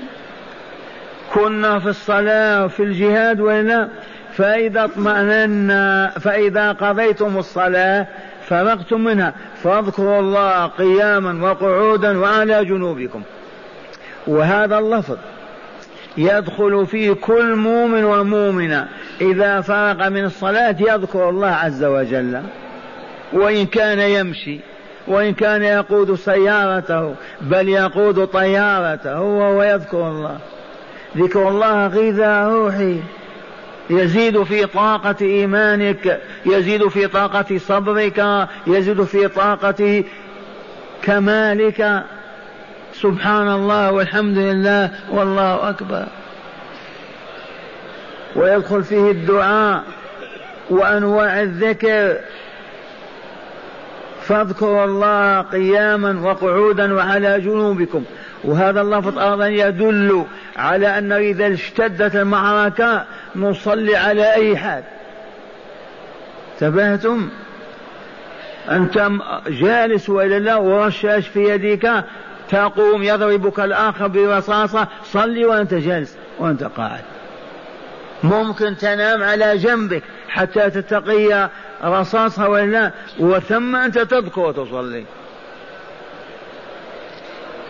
كنا 1.33 1.79
في 1.79 1.89
الصلاة 1.89 2.65
وفي 2.65 2.83
الجهاد 2.83 3.39
ولا 3.39 3.89
فإذا 4.33 4.85
اطمأننا 4.85 6.09
فإذا 6.09 6.71
قضيتم 6.71 7.37
الصلاة 7.37 8.07
فرغتم 8.47 9.01
منها. 9.01 9.33
فاذكروا 9.63 10.19
الله 10.19 10.65
قياما 10.65 11.51
وقعودا 11.51 12.19
وعلى 12.19 12.65
جنوبكم. 12.65 13.21
وهذا 14.27 14.77
اللفظ 14.77 15.17
يدخل 16.17 16.86
فيه 16.86 17.13
كل 17.13 17.56
مؤمن 17.56 18.04
ومؤمنة. 18.04 18.88
إذا 19.21 19.62
فرغ 19.62 20.10
من 20.10 20.26
الصلاة 20.26 20.76
يذكر 20.80 21.30
الله 21.30 21.47
عز 21.47 21.84
وجل. 21.84 22.41
وإن 23.34 23.65
كان 23.65 24.00
يمشي 24.00 24.60
وإن 25.08 25.34
كان 25.34 25.63
يقود 25.63 26.15
سيارته 26.15 27.15
بل 27.41 27.69
يقود 27.69 28.26
طيارته 28.26 29.13
هو 29.13 29.60
ويذكر 29.60 30.08
الله. 30.08 30.38
ذكر 31.17 31.50
الله 31.50 31.88
غذاء 31.88 32.50
روحي. 32.50 33.00
يزيد 33.89 34.43
في 34.43 34.65
طاقة 34.65 35.15
إيمانك 35.21 36.21
يزيد 36.45 36.88
في 36.88 37.08
طاقة 37.08 37.58
صبرك 37.58 38.47
يزيد 38.67 39.04
في 39.04 39.28
طاقة 39.28 40.04
كمالك. 41.04 42.04
سبحان 43.01 43.47
الله 43.47 43.91
والحمد 43.91 44.37
لله 44.37 44.89
والله 45.09 45.69
أكبر. 45.69 46.05
ويدخل 48.35 48.83
فيه 48.83 49.11
الدعاء 49.11 49.83
وأنواع 50.69 51.41
الذكر. 51.41 52.17
فاذكروا 54.21 54.85
الله 54.85 55.41
قياما 55.41 56.21
وقعودا 56.29 56.93
وعلى 56.93 57.39
جنوبكم. 57.39 58.03
وهذا 58.43 58.81
اللفظ 58.81 59.19
أيضا 59.19 59.47
يدل 59.47 60.25
على 60.57 60.97
أن 60.97 61.11
إذا 61.11 61.53
اشتدت 61.53 62.15
المعركة 62.15 63.05
نصلي 63.35 63.95
على 63.95 64.33
أي 64.33 64.57
حال. 64.57 64.83
تبهتم 66.59 67.29
أنت 68.69 69.09
جالس 69.47 70.09
وإلى 70.09 70.37
الله 70.37 70.59
ورشاش 70.59 71.27
في 71.27 71.39
يدك 71.39 72.03
تقوم 72.51 73.03
يضربك 73.03 73.59
الآخر 73.59 74.07
برصاصة 74.07 74.87
صلي 75.03 75.45
وأنت 75.45 75.73
جالس 75.73 76.17
وأنت 76.39 76.63
قاعد. 76.63 77.01
ممكن 78.23 78.77
تنام 78.77 79.23
على 79.23 79.57
جنبك 79.57 80.03
حتى 80.29 80.69
تتقي 80.69 81.49
رصاصها 81.83 82.47
ولا 82.47 82.91
وثم 83.19 83.75
أنت 83.75 83.99
تذكر 83.99 84.41
وتصلي. 84.41 85.03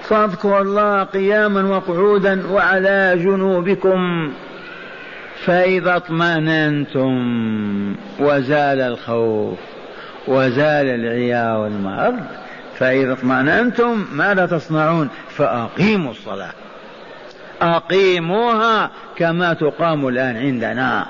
فاذكروا 0.03 0.61
الله 0.61 1.03
قياما 1.03 1.75
وقعودا 1.75 2.47
وعلى 2.51 3.13
جنوبكم 3.17 4.31
فإذا 5.45 5.95
اطمأننتم 5.95 7.15
وزال 8.19 8.81
الخوف 8.81 9.59
وزال 10.27 10.85
العيا 10.87 11.55
والمرض. 11.55 12.40
فإذا 12.81 13.13
اطمأننتم 13.13 14.05
ماذا 14.11 14.45
تصنعون 14.45 15.09
فأقيموا 15.29 16.11
الصلاة. 16.11 16.51
أقيموها 17.61 18.91
كما 19.17 19.53
تقام 19.53 20.07
الآن 20.07 20.37
عندنا 20.37 21.05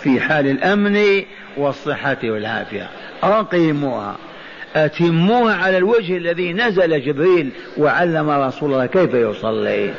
في 0.00 0.20
حال 0.20 0.46
الأمن 0.46 1.22
والصحة 1.56 2.16
والعافية. 2.24 2.88
أقيموها. 3.22 4.16
أتموها 4.76 5.54
على 5.54 5.78
الوجه 5.78 6.16
الذي 6.16 6.52
نزل 6.52 7.04
جبريل 7.04 7.50
وعلم 7.78 8.30
رسول 8.30 8.72
الله 8.72 8.86
كيف 8.86 9.14
يصلي. 9.14 9.94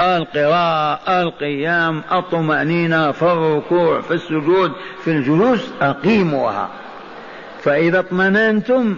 القراءة 0.00 1.22
القيام 1.22 2.02
الطمأنينة 2.12 3.12
في 3.12 3.22
الركوع 3.22 4.00
في 4.00 4.14
السجود 4.14 4.72
في 5.04 5.10
الجلوس 5.10 5.70
أقيموها. 5.82 6.68
فإذا 7.62 7.98
اطمننتم 7.98 8.96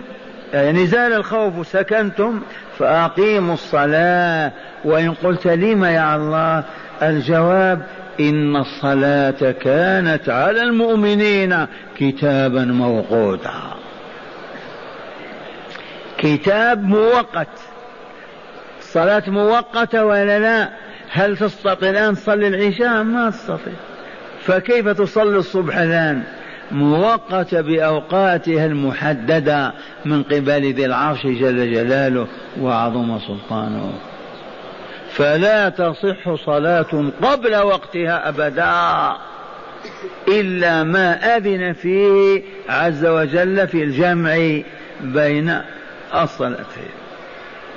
يعني 0.52 0.86
زال 0.86 1.12
الخوف 1.12 1.66
سكنتم 1.66 2.42
فأقيموا 2.78 3.54
الصلاة 3.54 4.52
وإن 4.84 5.14
قلت 5.14 5.46
لم 5.46 5.84
يا 5.84 6.16
الله؟ 6.16 6.64
الجواب 7.02 7.82
إن 8.20 8.56
الصلاة 8.56 9.50
كانت 9.50 10.28
على 10.28 10.62
المؤمنين 10.62 11.66
كتابا 11.98 12.64
موقوتا. 12.64 13.76
كتاب 16.18 16.84
موقت. 16.84 17.48
الصلاة 18.78 19.22
مؤقتة 19.26 20.04
ولا 20.04 20.38
لا؟ 20.38 20.68
هل 21.10 21.36
تستطيع 21.36 21.90
الآن 21.90 22.14
تصلي 22.14 22.48
العشاء؟ 22.48 23.02
ما 23.02 23.30
تستطيع 23.30 23.72
فكيف 24.40 24.88
تصلي 24.88 25.36
الصبح 25.36 25.76
الآن؟ 25.76 26.22
مؤقتة 26.72 27.60
بأوقاتها 27.60 28.66
المحددة 28.66 29.72
من 30.04 30.22
قبل 30.22 30.72
ذي 30.74 30.86
العرش 30.86 31.22
جل 31.22 31.72
جلاله 31.74 32.26
وعظم 32.60 33.18
سلطانه. 33.18 33.92
فلا 35.10 35.68
تصح 35.68 36.34
صلاة 36.34 37.10
قبل 37.22 37.56
وقتها 37.56 38.28
أبدا 38.28 39.16
إلا 40.28 40.84
ما 40.84 41.36
أذن 41.36 41.72
فيه 41.72 42.42
عز 42.68 43.06
وجل 43.06 43.68
في 43.68 43.82
الجمع 43.82 44.60
بين 45.00 45.58
الصلاتين. 46.14 46.92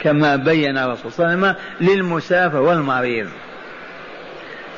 كما 0.01 0.35
بين 0.35 0.77
الرسول 0.77 1.11
صلى 1.11 1.33
الله 1.33 1.47
عليه 1.47 1.57
وسلم 1.57 1.89
للمسافر 1.89 2.61
والمريض. 2.61 3.27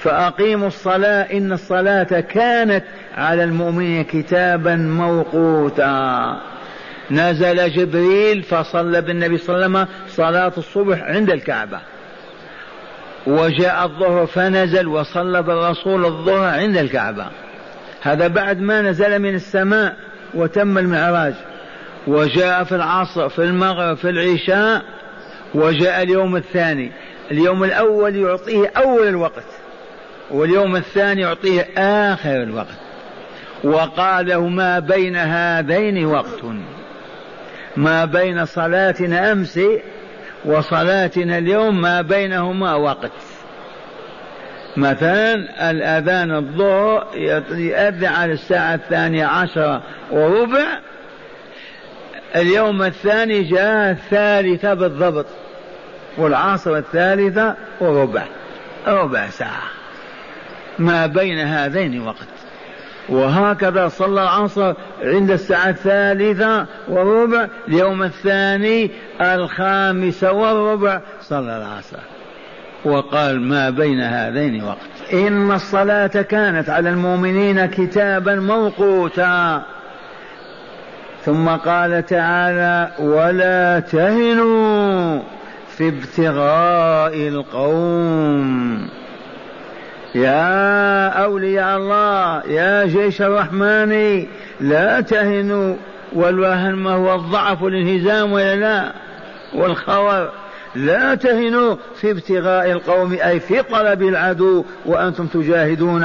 فأقيموا 0.07 0.67
الصلاة 0.67 1.37
إن 1.37 1.51
الصلاة 1.51 2.03
كانت 2.03 2.83
على 3.17 3.43
المؤمنين 3.43 4.03
كتابا 4.03 4.75
موقوتا. 4.75 6.37
نزل 7.11 7.71
جبريل 7.71 8.43
فصلى 8.43 9.01
بالنبي 9.01 9.37
صلى 9.37 9.55
الله 9.55 9.79
عليه 9.79 9.87
وسلم 9.87 9.87
صلاة 10.07 10.51
الصبح 10.57 11.01
عند 11.01 11.29
الكعبة. 11.29 11.79
وجاء 13.27 13.85
الظهر 13.85 14.25
فنزل 14.25 14.87
وصلى 14.87 15.41
بالرسول 15.41 16.05
الظهر 16.05 16.59
عند 16.59 16.77
الكعبة. 16.77 17.25
هذا 18.01 18.27
بعد 18.27 18.61
ما 18.61 18.81
نزل 18.81 19.19
من 19.19 19.35
السماء 19.35 19.95
وتم 20.33 20.77
المعراج. 20.77 21.33
وجاء 22.07 22.63
في 22.63 22.75
العصر 22.75 23.29
في 23.29 23.43
المغرب 23.43 23.97
في 23.97 24.09
العشاء 24.09 24.81
وجاء 25.55 26.03
اليوم 26.03 26.35
الثاني. 26.35 26.91
اليوم 27.31 27.63
الأول 27.63 28.15
يعطيه 28.15 28.71
أول 28.77 29.07
الوقت. 29.07 29.56
واليوم 30.31 30.75
الثاني 30.75 31.21
يعطيه 31.21 31.67
آخر 31.77 32.43
الوقت. 32.43 32.77
وقال 33.63 34.27
له 34.27 34.47
ما 34.47 34.79
بين 34.79 35.15
هذين 35.15 36.05
وقت. 36.05 36.43
ما 37.77 38.05
بين 38.05 38.45
صلاتنا 38.45 39.31
أمس 39.31 39.59
وصلاتنا 40.45 41.37
اليوم 41.37 41.81
ما 41.81 42.01
بينهما 42.01 42.75
وقت. 42.75 43.11
مثلا 44.77 45.33
الأذان 45.71 46.31
الظهر 46.35 47.07
يؤذن 47.51 48.05
على 48.05 48.33
الساعة 48.33 48.75
الثانية 48.75 49.25
عشرة 49.25 49.81
وربع. 50.11 50.79
اليوم 52.35 52.83
الثاني 52.83 53.43
جاء 53.43 53.91
الثالثة 53.91 54.73
بالضبط 54.73 55.25
والعصر 56.17 56.77
الثالثة 56.77 57.55
وربع 57.79 58.23
ربع 58.87 59.29
ساعة. 59.29 59.63
ما 60.79 61.05
بين 61.05 61.39
هذين 61.39 62.01
وقت. 62.01 62.27
وهكذا 63.09 63.87
صلى 63.87 64.23
العصر 64.23 64.73
عند 65.01 65.31
الساعة 65.31 65.69
الثالثة 65.69 66.65
وربع 66.87 67.47
اليوم 67.67 68.03
الثاني 68.03 68.91
الخامسة 69.21 70.31
والربع 70.31 71.01
صلى 71.21 71.57
العصر. 71.57 71.97
وقال 72.85 73.41
ما 73.41 73.69
بين 73.69 74.01
هذين 74.01 74.63
وقت. 74.63 75.13
إن 75.13 75.51
الصلاة 75.51 76.07
كانت 76.07 76.69
على 76.69 76.89
المؤمنين 76.89 77.65
كتابا 77.65 78.35
موقوتا. 78.35 79.63
ثم 81.25 81.49
قال 81.49 82.05
تعالى 82.05 82.91
ولا 82.99 83.79
تهنوا 83.79 85.19
في 85.77 85.87
ابتغاء 85.87 87.27
القوم. 87.27 88.96
يا 90.17 91.07
أولياء 91.07 91.77
الله 91.77 92.43
يا 92.47 92.85
جيش 92.85 93.21
الرحمن 93.21 94.25
لا 94.59 95.01
تهنوا 95.01 95.75
والوهن 96.13 96.73
ما 96.73 96.93
هو 96.93 97.15
الضعف 97.15 97.61
والانهزام 97.61 98.31
ولا 98.31 98.55
لا؟ 98.55 98.91
والخور 99.55 100.29
لا 100.75 101.15
تهنوا 101.15 101.75
في 102.01 102.11
ابتغاء 102.11 102.71
القوم 102.71 103.13
أي 103.13 103.39
في 103.39 103.61
طلب 103.61 104.01
العدو 104.01 104.65
وأنتم 104.85 105.27
تجاهدون. 105.27 106.03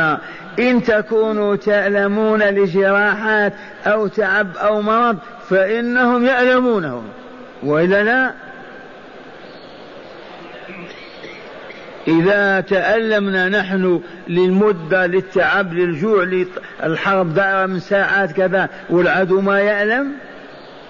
إن 0.58 0.82
تكونوا 0.82 1.56
تعلمون 1.56 2.42
لجراحات 2.42 3.52
أو 3.86 4.06
تعب 4.06 4.56
أو 4.56 4.82
مرض 4.82 5.18
فإنهم 5.48 6.24
يعلمونه 6.24 7.02
وإلا 7.62 8.02
لا؟ 8.02 8.32
إذا 12.08 12.60
تألمنا 12.60 13.48
نحن 13.48 14.00
للمدة 14.28 15.06
للتعب 15.06 15.72
للجوع 15.72 16.24
للحرب 16.84 17.34
دائرة 17.34 17.66
من 17.66 17.80
ساعات 17.80 18.32
كذا 18.32 18.68
والعدو 18.90 19.40
ما 19.40 19.60
يألم؟ 19.60 20.12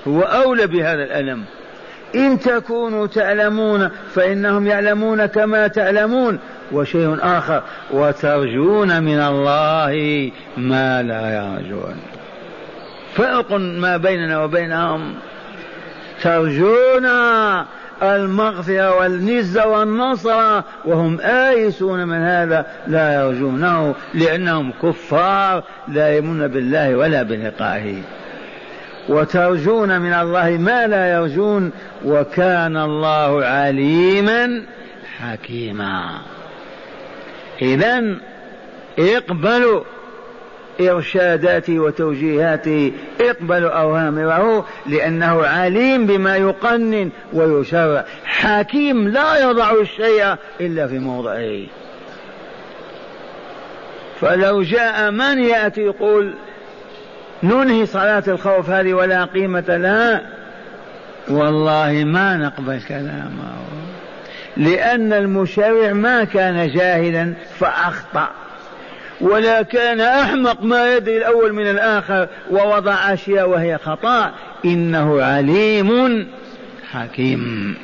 هو 0.08 0.20
أولى 0.20 0.66
بهذا 0.66 1.04
الألم. 1.04 1.44
إن 2.14 2.40
تكونوا 2.40 3.06
تعلمون 3.06 3.90
فإنهم 4.14 4.66
يعلمون 4.66 5.26
كما 5.26 5.66
تعلمون 5.66 6.38
وشيء 6.72 7.18
آخر 7.20 7.62
وترجون 7.90 9.02
من 9.02 9.20
الله 9.20 10.30
ما 10.56 11.02
لا 11.02 11.36
يرجون. 11.36 11.96
فرق 13.14 13.52
ما 13.52 13.96
بيننا 13.96 14.44
وبينهم. 14.44 15.14
ترجون 16.22 17.06
المغفرة 18.02 18.96
والنزة 18.96 19.66
والنصر 19.66 20.62
وهم 20.84 21.20
آيسون 21.20 22.08
من 22.08 22.22
هذا 22.22 22.66
لا 22.86 23.14
يرجونه 23.14 23.94
لأنهم 24.14 24.72
كفار 24.82 25.64
لا 25.88 26.08
يؤمنون 26.08 26.48
بالله 26.48 26.96
ولا 26.96 27.22
بلقائه. 27.22 28.02
وترجون 29.08 30.00
من 30.00 30.12
الله 30.12 30.50
ما 30.50 30.86
لا 30.86 31.12
يرجون 31.12 31.72
وكان 32.04 32.76
الله 32.76 33.44
عليما 33.44 34.62
حكيما. 35.18 36.18
إذا 37.62 38.16
اقبلوا 38.98 39.84
إرشاداته 40.80 41.78
وتوجيهاته 41.78 42.92
اقبلوا 43.20 43.70
أوامره 43.70 44.66
لأنه 44.86 45.46
عليم 45.46 46.06
بما 46.06 46.36
يقنن 46.36 47.10
ويشرع. 47.32 48.04
حكيم 48.24 49.08
لا 49.08 49.50
يضع 49.50 49.72
الشيء 49.80 50.34
إلا 50.60 50.86
في 50.86 50.98
موضعه. 50.98 51.66
فلو 54.20 54.62
جاء 54.62 55.10
من 55.10 55.38
يأتي 55.38 55.80
يقول 55.80 56.34
ننهي 57.42 57.86
صلاة 57.86 58.24
الخوف 58.28 58.70
هذه 58.70 58.92
ولا 58.92 59.24
قيمة 59.24 59.64
لها؟ 59.68 60.22
والله 61.30 62.04
ما 62.06 62.36
نقبل 62.36 62.80
كلامه. 62.88 63.52
لأن 64.56 65.12
المشرع 65.12 65.92
ما 65.92 66.24
كان 66.24 66.68
جاهلا 66.68 67.32
فأخطأ. 67.58 68.28
ولا 69.22 69.62
كان 69.62 70.00
أحمق 70.00 70.62
ما 70.62 70.96
يدري 70.96 71.16
الأول 71.16 71.52
من 71.52 71.70
الآخر 71.70 72.28
ووضع 72.50 73.12
أشياء 73.12 73.48
وهي 73.48 73.78
خطأ. 73.78 74.32
إنه 74.64 75.22
عليم 75.22 76.28
حكيم. 76.92 77.74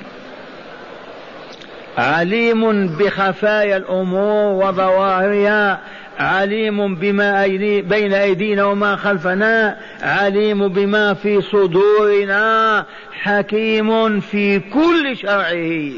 عليم 1.99 2.87
بخفايا 2.87 3.77
الأمور 3.77 4.67
وظواهرها. 4.67 5.81
عليم 6.19 6.95
بما 6.95 7.47
بين 7.81 8.13
أيدينا 8.13 8.65
وما 8.65 8.97
خلفنا. 8.97 9.77
عليم 10.03 10.69
بما 10.69 11.15
في 11.15 11.41
صدورنا. 11.41 12.85
حكيم 13.13 14.21
في 14.21 14.59
كل 14.59 15.17
شرعه 15.17 15.91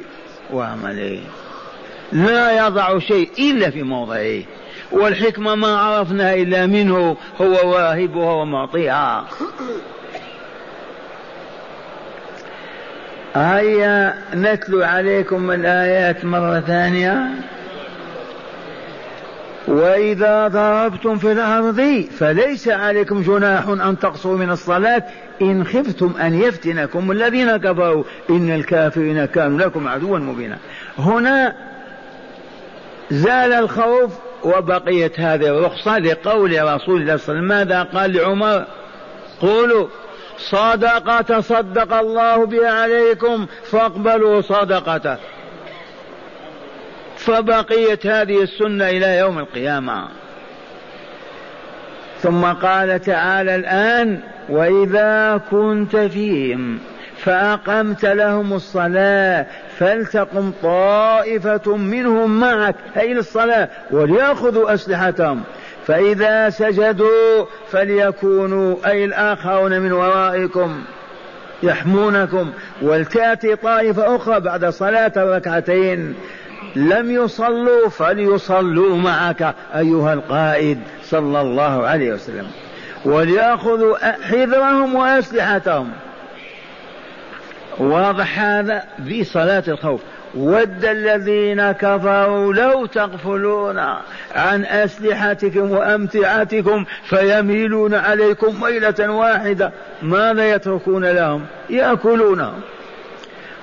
وعمله. 0.53 1.21
لا 2.13 2.67
يضع 2.67 2.99
شيء 2.99 3.31
إلا 3.39 3.71
في 3.71 3.83
موضعه. 3.83 4.60
والحكمة 4.93 5.55
ما 5.55 5.77
عرفنا 5.79 6.35
إلا 6.35 6.67
منه 6.67 7.17
هو 7.41 7.73
واهبها 7.73 8.33
ومعطيها. 8.33 9.25
هيا 13.35 14.15
نتلو 14.35 14.83
عليكم 14.83 15.51
الآيات 15.51 16.25
مرة 16.25 16.61
ثانية. 16.61 17.27
وإذا 19.69 20.49
ضربتم 20.49 21.19
في 21.19 21.33
الأرض 21.33 22.05
فليس 22.19 22.69
عليكم 22.69 23.23
جناح 23.23 23.69
أن 23.69 23.99
تقصروا 23.99 24.37
من 24.37 24.51
الصلاة. 24.51 25.03
إن 25.43 25.65
خفتم 25.65 26.15
أن 26.21 26.35
يفتنكم 26.35 27.11
الذين 27.11 27.57
كفروا. 27.57 28.05
إن 28.31 28.51
الكافرين 28.51 29.25
كانوا 29.25 29.59
لكم 29.59 29.89
عدوا 29.89 30.19
مبينا. 30.19 30.59
هنا 30.99 31.55
زال 33.11 33.53
الخوف 33.53 34.30
وبقيت 34.45 35.21
هذه 35.21 35.47
الرخصة 35.47 35.99
لقول 35.99 36.51
رسول 36.51 36.63
الله 36.63 36.77
صلى 36.77 36.99
الله 36.99 37.05
عليه 37.05 37.15
وسلم 37.15 37.45
ماذا 37.45 37.83
قال 37.83 38.13
لعمر؟ 38.13 38.65
قولوا 39.41 39.87
صدقة 40.39 41.21
تصدق 41.21 41.95
الله 41.95 42.47
بها 42.47 42.71
عليكم 42.71 43.47
فاقبلوا 43.65 44.41
صدقته 44.41 45.17
فبقيت 47.17 48.07
هذه 48.07 48.43
السنة 48.43 48.89
إلى 48.89 49.19
يوم 49.19 49.39
القيامة. 49.39 50.09
ثم 52.19 52.45
قال 52.45 53.01
تعالى 53.01 53.55
الآن 53.55 54.21
وإذا 54.49 55.41
كنت 55.51 55.97
فيهم 55.97 56.79
فأقمت 57.17 58.05
لهم 58.05 58.53
الصلاة 58.53 59.47
فلتقم 59.81 60.53
طائفة 60.63 61.77
منهم 61.77 62.41
معك 62.41 62.75
أي 62.97 63.15
للصلاة 63.15 63.69
وليأخذوا 63.91 64.75
أسلحتهم. 64.75 65.43
فإذا 65.87 66.51
سجدوا 66.51 67.47
فليكونوا 67.71 68.77
أي 68.87 69.05
الآخرون 69.05 69.81
من 69.81 69.93
ورائكم 69.93 70.83
يحمونكم. 71.63 72.51
ولتأتي 72.83 73.57
طائفة 73.57 74.17
أخرى 74.17 74.41
بعد 74.41 74.65
صلاة 74.65 75.13
الركعتين 75.17 76.15
لم 76.77 77.11
يصلوا 77.11 77.89
فليصلوا 77.89 78.97
معك 78.97 79.55
أيها 79.77 80.13
القائد 80.13 80.79
صلى 81.05 81.41
الله 81.41 81.87
عليه 81.87 82.13
وسلم. 82.13 82.47
وليأخذوا 83.05 83.97
حذرهم 83.99 84.95
وأسلحتهم. 84.95 85.91
واضح 87.81 88.41
هذا 88.41 88.83
في 89.09 89.25
صلاة 89.25 89.63
الخوف. 89.69 90.01
ود 90.35 90.85
الذين 90.85 91.73
كفروا 91.73 92.55
لو 92.55 92.87
تغفلون 92.87 93.79
عن 94.35 94.65
أسلحتكم 94.65 95.71
وأمتعتكم 95.71 96.85
فيميلون 97.05 97.95
عليكم 97.95 98.63
ميلة 98.63 99.11
واحدة. 99.11 99.73
ماذا 100.03 100.51
يتركون 100.51 101.05
لهم؟ 101.05 101.47
يأكلونهم 101.71 102.61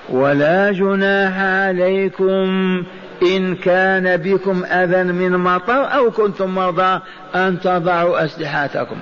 ولا 0.10 0.72
جناح 0.72 1.40
عليكم 1.40 2.84
إن 3.24 3.56
كان 3.56 4.18
بكم 4.18 4.66
أذى 4.66 5.04
من 5.04 5.38
مطر 5.38 5.94
أو 5.94 6.12
كنتم 6.12 6.56
مرضى 6.56 7.02
أن 7.36 7.60
تضعوا 7.60 8.26
أسلحتكم 8.26 8.98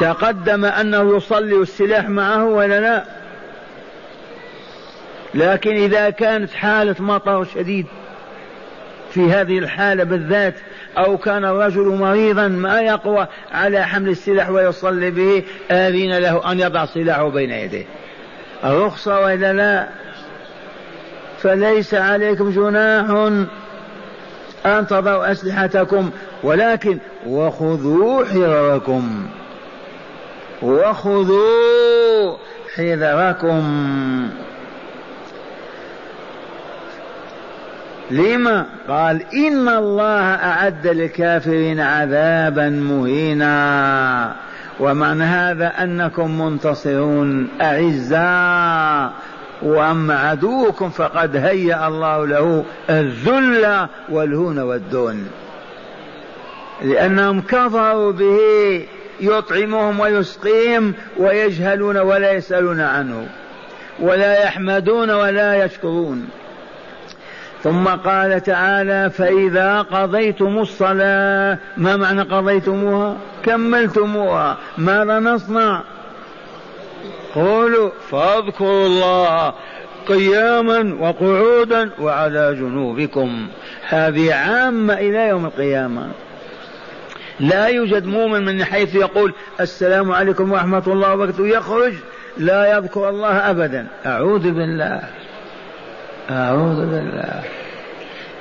تقدم 0.00 0.64
أنه 0.64 1.16
يصلي 1.16 1.62
السلاح 1.62 2.08
معه 2.08 2.44
ولا 2.44 2.80
لا؟ 2.80 3.04
لكن 5.34 5.70
إذا 5.70 6.10
كانت 6.10 6.50
حالة 6.50 6.96
مطر 6.98 7.44
شديد 7.44 7.86
في 9.10 9.32
هذه 9.32 9.58
الحالة 9.58 10.04
بالذات 10.04 10.54
أو 10.98 11.18
كان 11.18 11.44
الرجل 11.44 11.86
مريضا 11.86 12.48
ما 12.48 12.80
يقوى 12.80 13.26
على 13.52 13.86
حمل 13.86 14.08
السلاح 14.08 14.50
ويصلي 14.50 15.10
به 15.10 15.42
آذين 15.70 16.18
له 16.18 16.52
أن 16.52 16.60
يضع 16.60 16.86
سلاحه 16.86 17.28
بين 17.28 17.50
يديه. 17.50 17.84
رخصة 18.64 19.20
وإلا 19.20 19.52
لا؟ 19.52 19.88
فليس 21.38 21.94
عليكم 21.94 22.50
جناح 22.50 23.10
أن 24.66 24.86
تضعوا 24.86 25.32
أسلحتكم 25.32 26.10
ولكن 26.42 26.98
وخذوا 27.26 28.24
حذركم. 28.24 29.26
وخذوا 30.62 32.36
حذركم. 32.76 33.62
لما؟ 38.10 38.66
قال 38.88 39.22
إن 39.34 39.68
الله 39.68 40.34
أعد 40.34 40.86
للكافرين 40.86 41.80
عذابا 41.80 42.68
مهينا. 42.68 44.36
ومعنى 44.80 45.24
هذا 45.24 45.66
أنكم 45.66 46.40
منتصرون 46.40 47.48
أعزاء. 47.60 49.12
وأما 49.62 50.18
عدوكم 50.18 50.90
فقد 50.90 51.36
هيأ 51.36 51.88
الله 51.88 52.26
له 52.26 52.64
الذل 52.90 53.88
والهون 54.08 54.58
والدون 54.58 55.28
لأنهم 56.82 57.40
كفروا 57.40 58.12
به 58.12 58.38
يطعمهم 59.20 60.00
ويسقيهم 60.00 60.94
ويجهلون 61.16 61.98
ولا 61.98 62.32
يسألون 62.32 62.80
عنه 62.80 63.26
ولا 64.00 64.42
يحمدون 64.42 65.10
ولا 65.10 65.64
يشكرون. 65.64 66.28
ثم 67.62 67.88
قال 67.88 68.42
تعالى 68.42 69.10
فإذا 69.10 69.82
قضيتم 69.82 70.58
الصلاة 70.58 71.58
ما 71.76 71.96
معنى 71.96 72.22
قضيتموها؟ 72.22 73.16
كملتموها 73.44 74.56
ماذا 74.78 75.18
نصنع. 75.18 75.82
قولوا 77.34 77.90
فاذكروا 78.10 78.86
الله 78.86 79.54
قياما 80.08 80.96
وقعودا 81.00 81.90
وعلى 82.00 82.54
جنوبكم. 82.54 83.48
هذه 83.88 84.34
عامة 84.34 84.94
إلى 84.94 85.28
يوم 85.28 85.46
القيامة. 85.46 86.08
لا 87.40 87.66
يوجد 87.66 88.06
مؤمن 88.06 88.44
من 88.44 88.64
حيث 88.64 88.94
يقول 88.94 89.34
السلام 89.60 90.12
عليكم 90.12 90.52
ورحمة 90.52 90.82
الله 90.86 91.14
وبركاته 91.14 91.46
يخرج 91.46 91.94
لا 92.36 92.76
يذكر 92.76 93.08
الله 93.08 93.50
أبدا. 93.50 93.86
أعوذ 94.06 94.50
بالله. 94.50 95.02
أعوذ 96.30 96.76
بالله. 96.76 97.42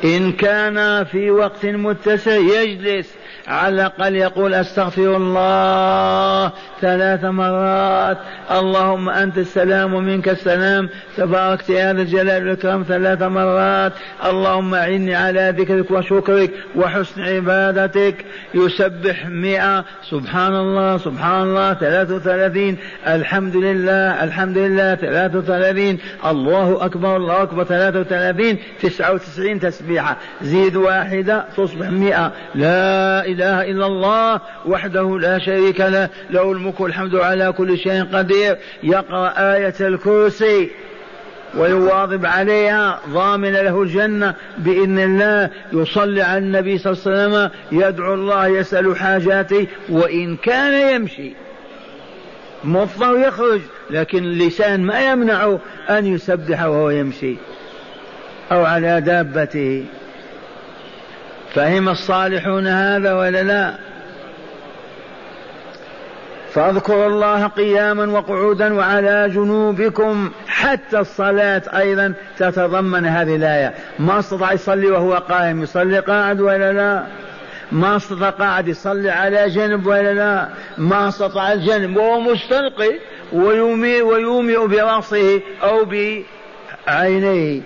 إن 0.04 0.32
كان 0.32 1.04
في 1.04 1.32
وقت 1.32 1.66
متسع 1.66 2.36
يجلس 2.36 3.17
على 3.48 3.76
الأقل 3.76 4.16
يقول 4.16 4.54
أستغفر 4.54 5.16
الله 5.16 6.52
ثلاث 6.82 7.24
مرات. 7.24 8.18
اللهم 8.52 9.10
أنت 9.10 9.38
السلام 9.38 9.94
ومنك 9.94 10.30
السلام. 10.30 10.90
تباركت 11.18 11.70
يا 11.70 11.94
ذا 11.94 12.02
الجلال 12.02 12.44
والإكرام 12.44 12.84
ثلاث 12.88 13.22
مرات. 13.22 13.94
اللهم 14.26 14.76
أعني 14.76 15.16
على 15.16 15.54
ذكرك 15.58 15.92
وشكرك 15.92 16.52
وحسن 16.76 17.22
عبادتك. 17.22 18.26
يسبح 18.54 19.26
مئة. 19.26 19.86
سبحان 20.10 20.56
الله 20.56 20.98
سبحان 20.98 21.42
الله. 21.42 21.74
ثلاث 21.74 22.12
وثلاثين. 22.12 22.78
الحمد 23.08 23.56
لله 23.56 24.24
الحمد 24.24 24.58
لله. 24.58 24.96
ثلاث 24.96 25.36
وثلاثين. 25.36 26.00
الله 26.26 26.86
أكبر 26.86 27.16
الله 27.16 27.44
أكبر. 27.44 27.64
ثلاث 27.64 27.96
وثلاثين. 27.96 28.58
تسعة 28.82 29.14
وتسعين 29.14 29.60
تسبيحة. 29.60 30.18
زيد 30.42 30.76
واحدة 30.76 31.46
تصبح 31.58 31.90
مئة. 31.90 32.32
لا 32.56 33.26
إله 33.26 33.37
إلا 33.42 33.86
الله 33.86 34.42
وحده 34.66 35.20
لا 35.20 35.40
شريك 35.40 35.82
له 35.82 36.10
له 36.30 36.52
الملك 36.52 36.80
والحمد 36.80 37.16
على 37.16 37.52
كل 37.52 37.78
شيء 37.78 38.04
قدير. 38.04 38.58
يقرأ 38.84 39.34
آية 39.56 39.74
الكرسي 39.82 40.70
ويواظب 41.58 42.26
عليها 42.26 43.00
ضامن 43.10 43.54
له 43.54 43.82
الجنة 43.82 44.34
بإذن 44.58 45.00
الله. 45.00 45.50
يصلي 45.74 46.22
على 46.22 46.38
النبي 46.38 46.78
صلى 46.78 46.94
الله 46.94 47.04
عليه 47.06 47.28
وسلم 47.28 47.50
يدعو 47.72 48.14
الله 48.14 48.48
يسأل 48.48 48.98
حاجاته 48.98 49.68
وإن 49.90 50.36
كان 50.36 50.96
يمشي 50.96 51.34
مضطر 52.64 53.18
يخرج 53.18 53.62
لكن 53.90 54.24
اللسان 54.24 54.84
ما 54.84 55.12
يمنع 55.12 55.58
أن 55.90 56.06
يسبح 56.06 56.64
وهو 56.64 56.90
يمشي 56.90 57.36
أو 58.52 58.66
على 58.66 59.02
دابته. 59.02 59.86
فهم 61.58 61.90
الصالحون 61.90 62.68
هذا 62.68 63.14
ولا 63.14 63.44
لا؟ 63.44 63.74
فاذكروا 66.54 67.08
الله 67.08 67.48
قياما 67.48 68.20
وقعودا 68.20 68.74
وعلى 68.74 69.30
جنوبكم 69.34 70.32
حتى 70.48 71.00
الصلاة 71.00 71.62
أيضا 71.78 72.14
تتضمن 72.38 73.06
هذه 73.06 73.36
الآية. 73.36 73.74
ما 74.00 74.20
استطاع 74.20 74.54
يصلي 74.54 74.88
وهو 74.88 75.14
قائم 75.14 75.64
يصلي 75.64 76.00
قاعد 76.00 76.42
ولا 76.42 76.74
لا؟ 76.74 77.04
ما 77.72 77.96
استطاع 77.96 78.30
قاعد 78.30 78.68
يصلي 78.68 79.10
على 79.10 79.50
جنب 79.50 79.86
ولا 79.86 80.14
لا؟ 80.14 80.48
ما 80.78 81.08
استطاع 81.08 81.54
الجنب 81.54 81.98
وهو 81.98 82.20
مستلقي 82.20 83.00
ويومئ 83.34 84.02
ويومئ 84.02 84.68
برأسه 84.68 85.42
أو 85.64 85.86
بعينيه. 86.88 87.62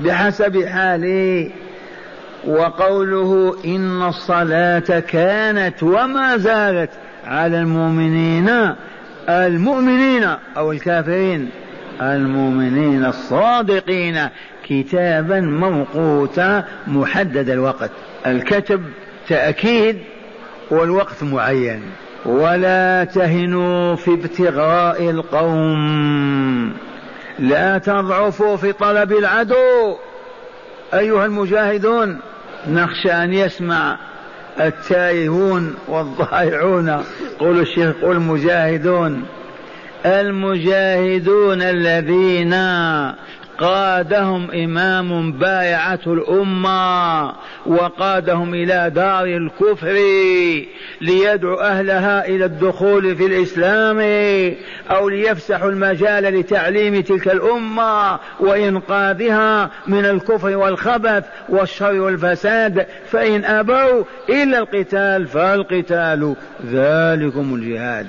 بحسب 0.00 0.64
حاله. 0.64 1.50
وقوله 2.46 3.56
إن 3.64 4.02
الصلاة 4.02 5.00
كانت 5.00 5.82
وما 5.82 6.36
زالت 6.36 6.90
على 7.26 7.58
المؤمنين 7.58 8.74
المؤمنين 9.28 10.24
أو 10.56 10.72
الكافرين 10.72 11.50
المؤمنين 12.02 13.04
الصادقين 13.04 14.28
كتابا 14.68 15.40
موقوتا 15.40 16.64
محدد 16.86 17.48
الوقت. 17.48 17.90
الكتب 18.26 18.82
تأكيد 19.28 19.98
والوقت 20.70 21.22
معين. 21.22 21.82
ولا 22.26 23.04
تهنوا 23.04 23.94
في 23.94 24.14
ابتغاء 24.14 25.10
القوم. 25.10 26.72
لا 27.38 27.78
تضعفوا 27.78 28.56
في 28.56 28.72
طلب 28.72 29.12
العدو. 29.12 29.96
أيها 30.94 31.26
المجاهدون 31.26 32.20
نخشى 32.68 33.12
أن 33.12 33.32
يسمع 33.32 33.98
التائهون 34.60 35.74
والضائعون. 35.88 37.04
قول 37.38 37.60
الشيخ 37.60 37.96
قول 38.02 38.16
المجاهدون 38.16 39.24
المجاهدون 40.06 41.62
الذين 41.62 42.54
قادهم 43.58 44.50
إمام 44.50 45.32
بايعته 45.32 46.12
الأمة 46.12 47.32
وقادهم 47.66 48.54
إلى 48.54 48.90
دار 48.94 49.24
الكفر 49.24 49.98
ليدعو 51.00 51.54
أهلها 51.54 52.28
إلى 52.28 52.44
الدخول 52.44 53.16
في 53.16 53.26
الإسلام 53.26 54.00
أو 54.90 55.08
ليفسحوا 55.08 55.70
المجال 55.70 56.24
لتعليم 56.24 57.00
تلك 57.00 57.28
الأمة 57.28 58.18
وإنقاذها 58.40 59.70
من 59.86 60.04
الكفر 60.04 60.56
والخبث 60.56 61.24
والشر 61.48 62.00
والفساد. 62.00 62.86
فإن 63.10 63.44
أبوا 63.44 64.04
إلا 64.28 64.58
القتال 64.58 65.26
فالقتال. 65.26 66.36
ذلكم 66.66 67.54
الجهاد. 67.54 68.06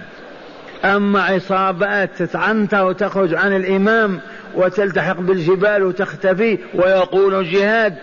أما 0.85 1.21
عصابات 1.21 2.09
تتعنتر 2.17 2.85
وتخرج 2.85 3.33
عن 3.33 3.55
الإمام 3.55 4.19
وتلتحق 4.55 5.19
بالجبال 5.19 5.83
وتختفي 5.83 6.57
ويقول 6.73 7.35
الجهاد 7.35 7.95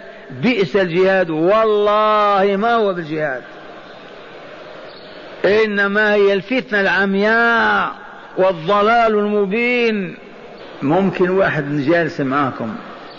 بئس 0.43 0.77
الجهاد 0.77 1.31
والله 1.31 2.57
ما 2.57 2.75
هو 2.75 2.95
بالجهاد. 2.95 3.43
إنما 5.45 6.15
هي 6.15 6.33
الفتنة 6.33 6.81
العمياء 6.81 7.93
والضلال 8.37 9.19
المبين. 9.19 10.17
ممكن 10.83 11.31
واحد 11.31 11.81
جالس 11.81 12.21
معاكم 12.21 12.75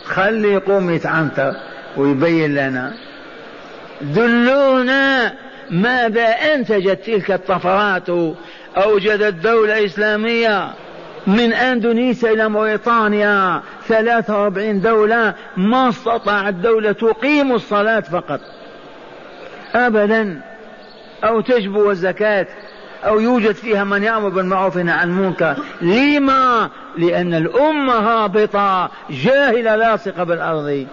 خلي 0.05 0.53
يقوم 0.53 0.89
يتعنتر 0.89 1.53
ويبين 1.97 2.55
لنا. 2.55 2.93
دلونا 4.01 5.33
ماذا 5.69 6.25
أنتجت 6.25 7.05
تلك 7.05 7.31
الطفرات 7.31 8.09
أوجدت 8.77 9.33
دولة 9.33 9.85
إسلامية 9.85 10.73
من 11.27 11.53
أندونيسيا 11.53 12.31
إلى 12.31 12.49
موريطانيا 12.49 13.61
43 13.87 14.81
دولة 14.81 15.33
ما 15.57 15.89
استطاعت 15.89 16.53
دولة 16.53 16.91
تقيم 16.91 17.51
الصلاة 17.51 17.99
فقط. 17.99 18.39
أبدا. 19.75 20.41
أو 21.23 21.41
تجبو 21.41 21.91
الزكاة 21.91 22.47
أو 23.05 23.19
يوجد 23.19 23.51
فيها 23.51 23.83
من 23.83 24.03
يأمر 24.03 24.29
بالمعروف 24.29 24.77
عن 24.77 25.09
المنكر. 25.09 25.55
لما؟ 25.81 26.69
لأن 26.97 27.33
الأمة 27.33 27.93
هابطة. 27.93 28.89
جاهلة 29.09 29.75
لاصقة 29.75 30.23
بالأرض. 30.23 30.87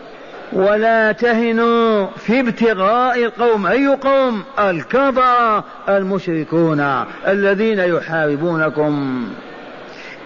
ولا 0.52 1.12
تهنوا 1.12 2.06
في 2.06 2.40
ابتغاء 2.40 3.24
القوم 3.24 3.66
أي 3.66 3.86
قوم؟ 3.86 4.42
الكفرة 4.58 5.64
المشركون 5.88 6.80
الذين 7.28 7.78
يحاربونكم. 7.78 9.24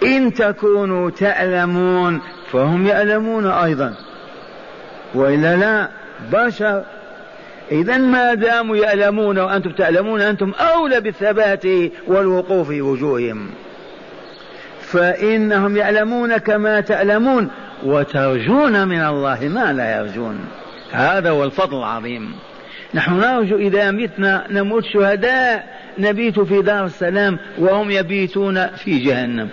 إن 0.03 0.35
تكونوا 0.35 1.11
تألمون 1.11 2.21
فهم 2.53 2.87
يألمون 2.87 3.47
أيضا. 3.47 3.95
وإلا 5.15 5.57
لا 5.57 5.89
بشر. 6.33 6.83
إذا 7.73 7.97
ما 7.97 8.35
داموا 8.35 8.77
يألمون 8.77 9.39
وأنتم 9.39 9.71
تعلمون 9.71 10.21
أنتم 10.21 10.53
أولى 10.61 11.01
بالثبات 11.01 11.65
والوقوف 12.07 12.69
في 12.69 12.83
وجوههم. 12.83 13.51
فإنهم 14.81 15.77
يعلمون 15.77 16.37
كما 16.37 16.81
تعلمون 16.81 17.51
وترجون 17.85 18.89
من 18.89 19.05
الله 19.05 19.49
ما 19.49 19.73
لا 19.73 19.97
يرجون. 19.97 20.41
هذا 20.93 21.31
هو 21.31 21.45
الفضل 21.45 21.79
العظيم. 21.79 22.35
نحن 22.95 23.21
نرجو 23.21 23.57
إذا 23.57 23.91
متنا 23.91 24.45
نموت 24.51 24.85
شهداء 24.85 25.67
نبيت 25.99 26.41
في 26.41 26.63
دار 26.63 26.85
السلام 26.85 27.39
وهم 27.59 27.91
يبيتون 27.91 28.67
في 28.67 28.99
جهنم. 28.99 29.49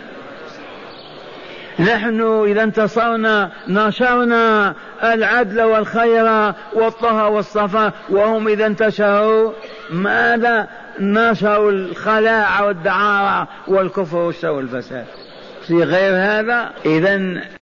نحن 1.80 2.44
إذا 2.48 2.64
انتصرنا 2.64 3.52
نشرنا 3.68 4.76
العدل 5.04 5.62
والخير 5.62 6.54
والطهى 6.74 7.32
والصفا 7.32 7.92
وهم 8.10 8.48
إذا 8.48 8.66
انتشروا 8.66 9.52
ماذا؟ 9.90 10.68
نشروا 11.00 11.72
الخلاع 11.72 12.62
والدعارة 12.62 13.48
والكفر 13.68 14.18
والشر 14.18 14.52
والفساد. 14.52 15.06
في 15.68 15.84
غير 15.84 16.14
هذا 16.16 16.70
إذا 16.86 17.42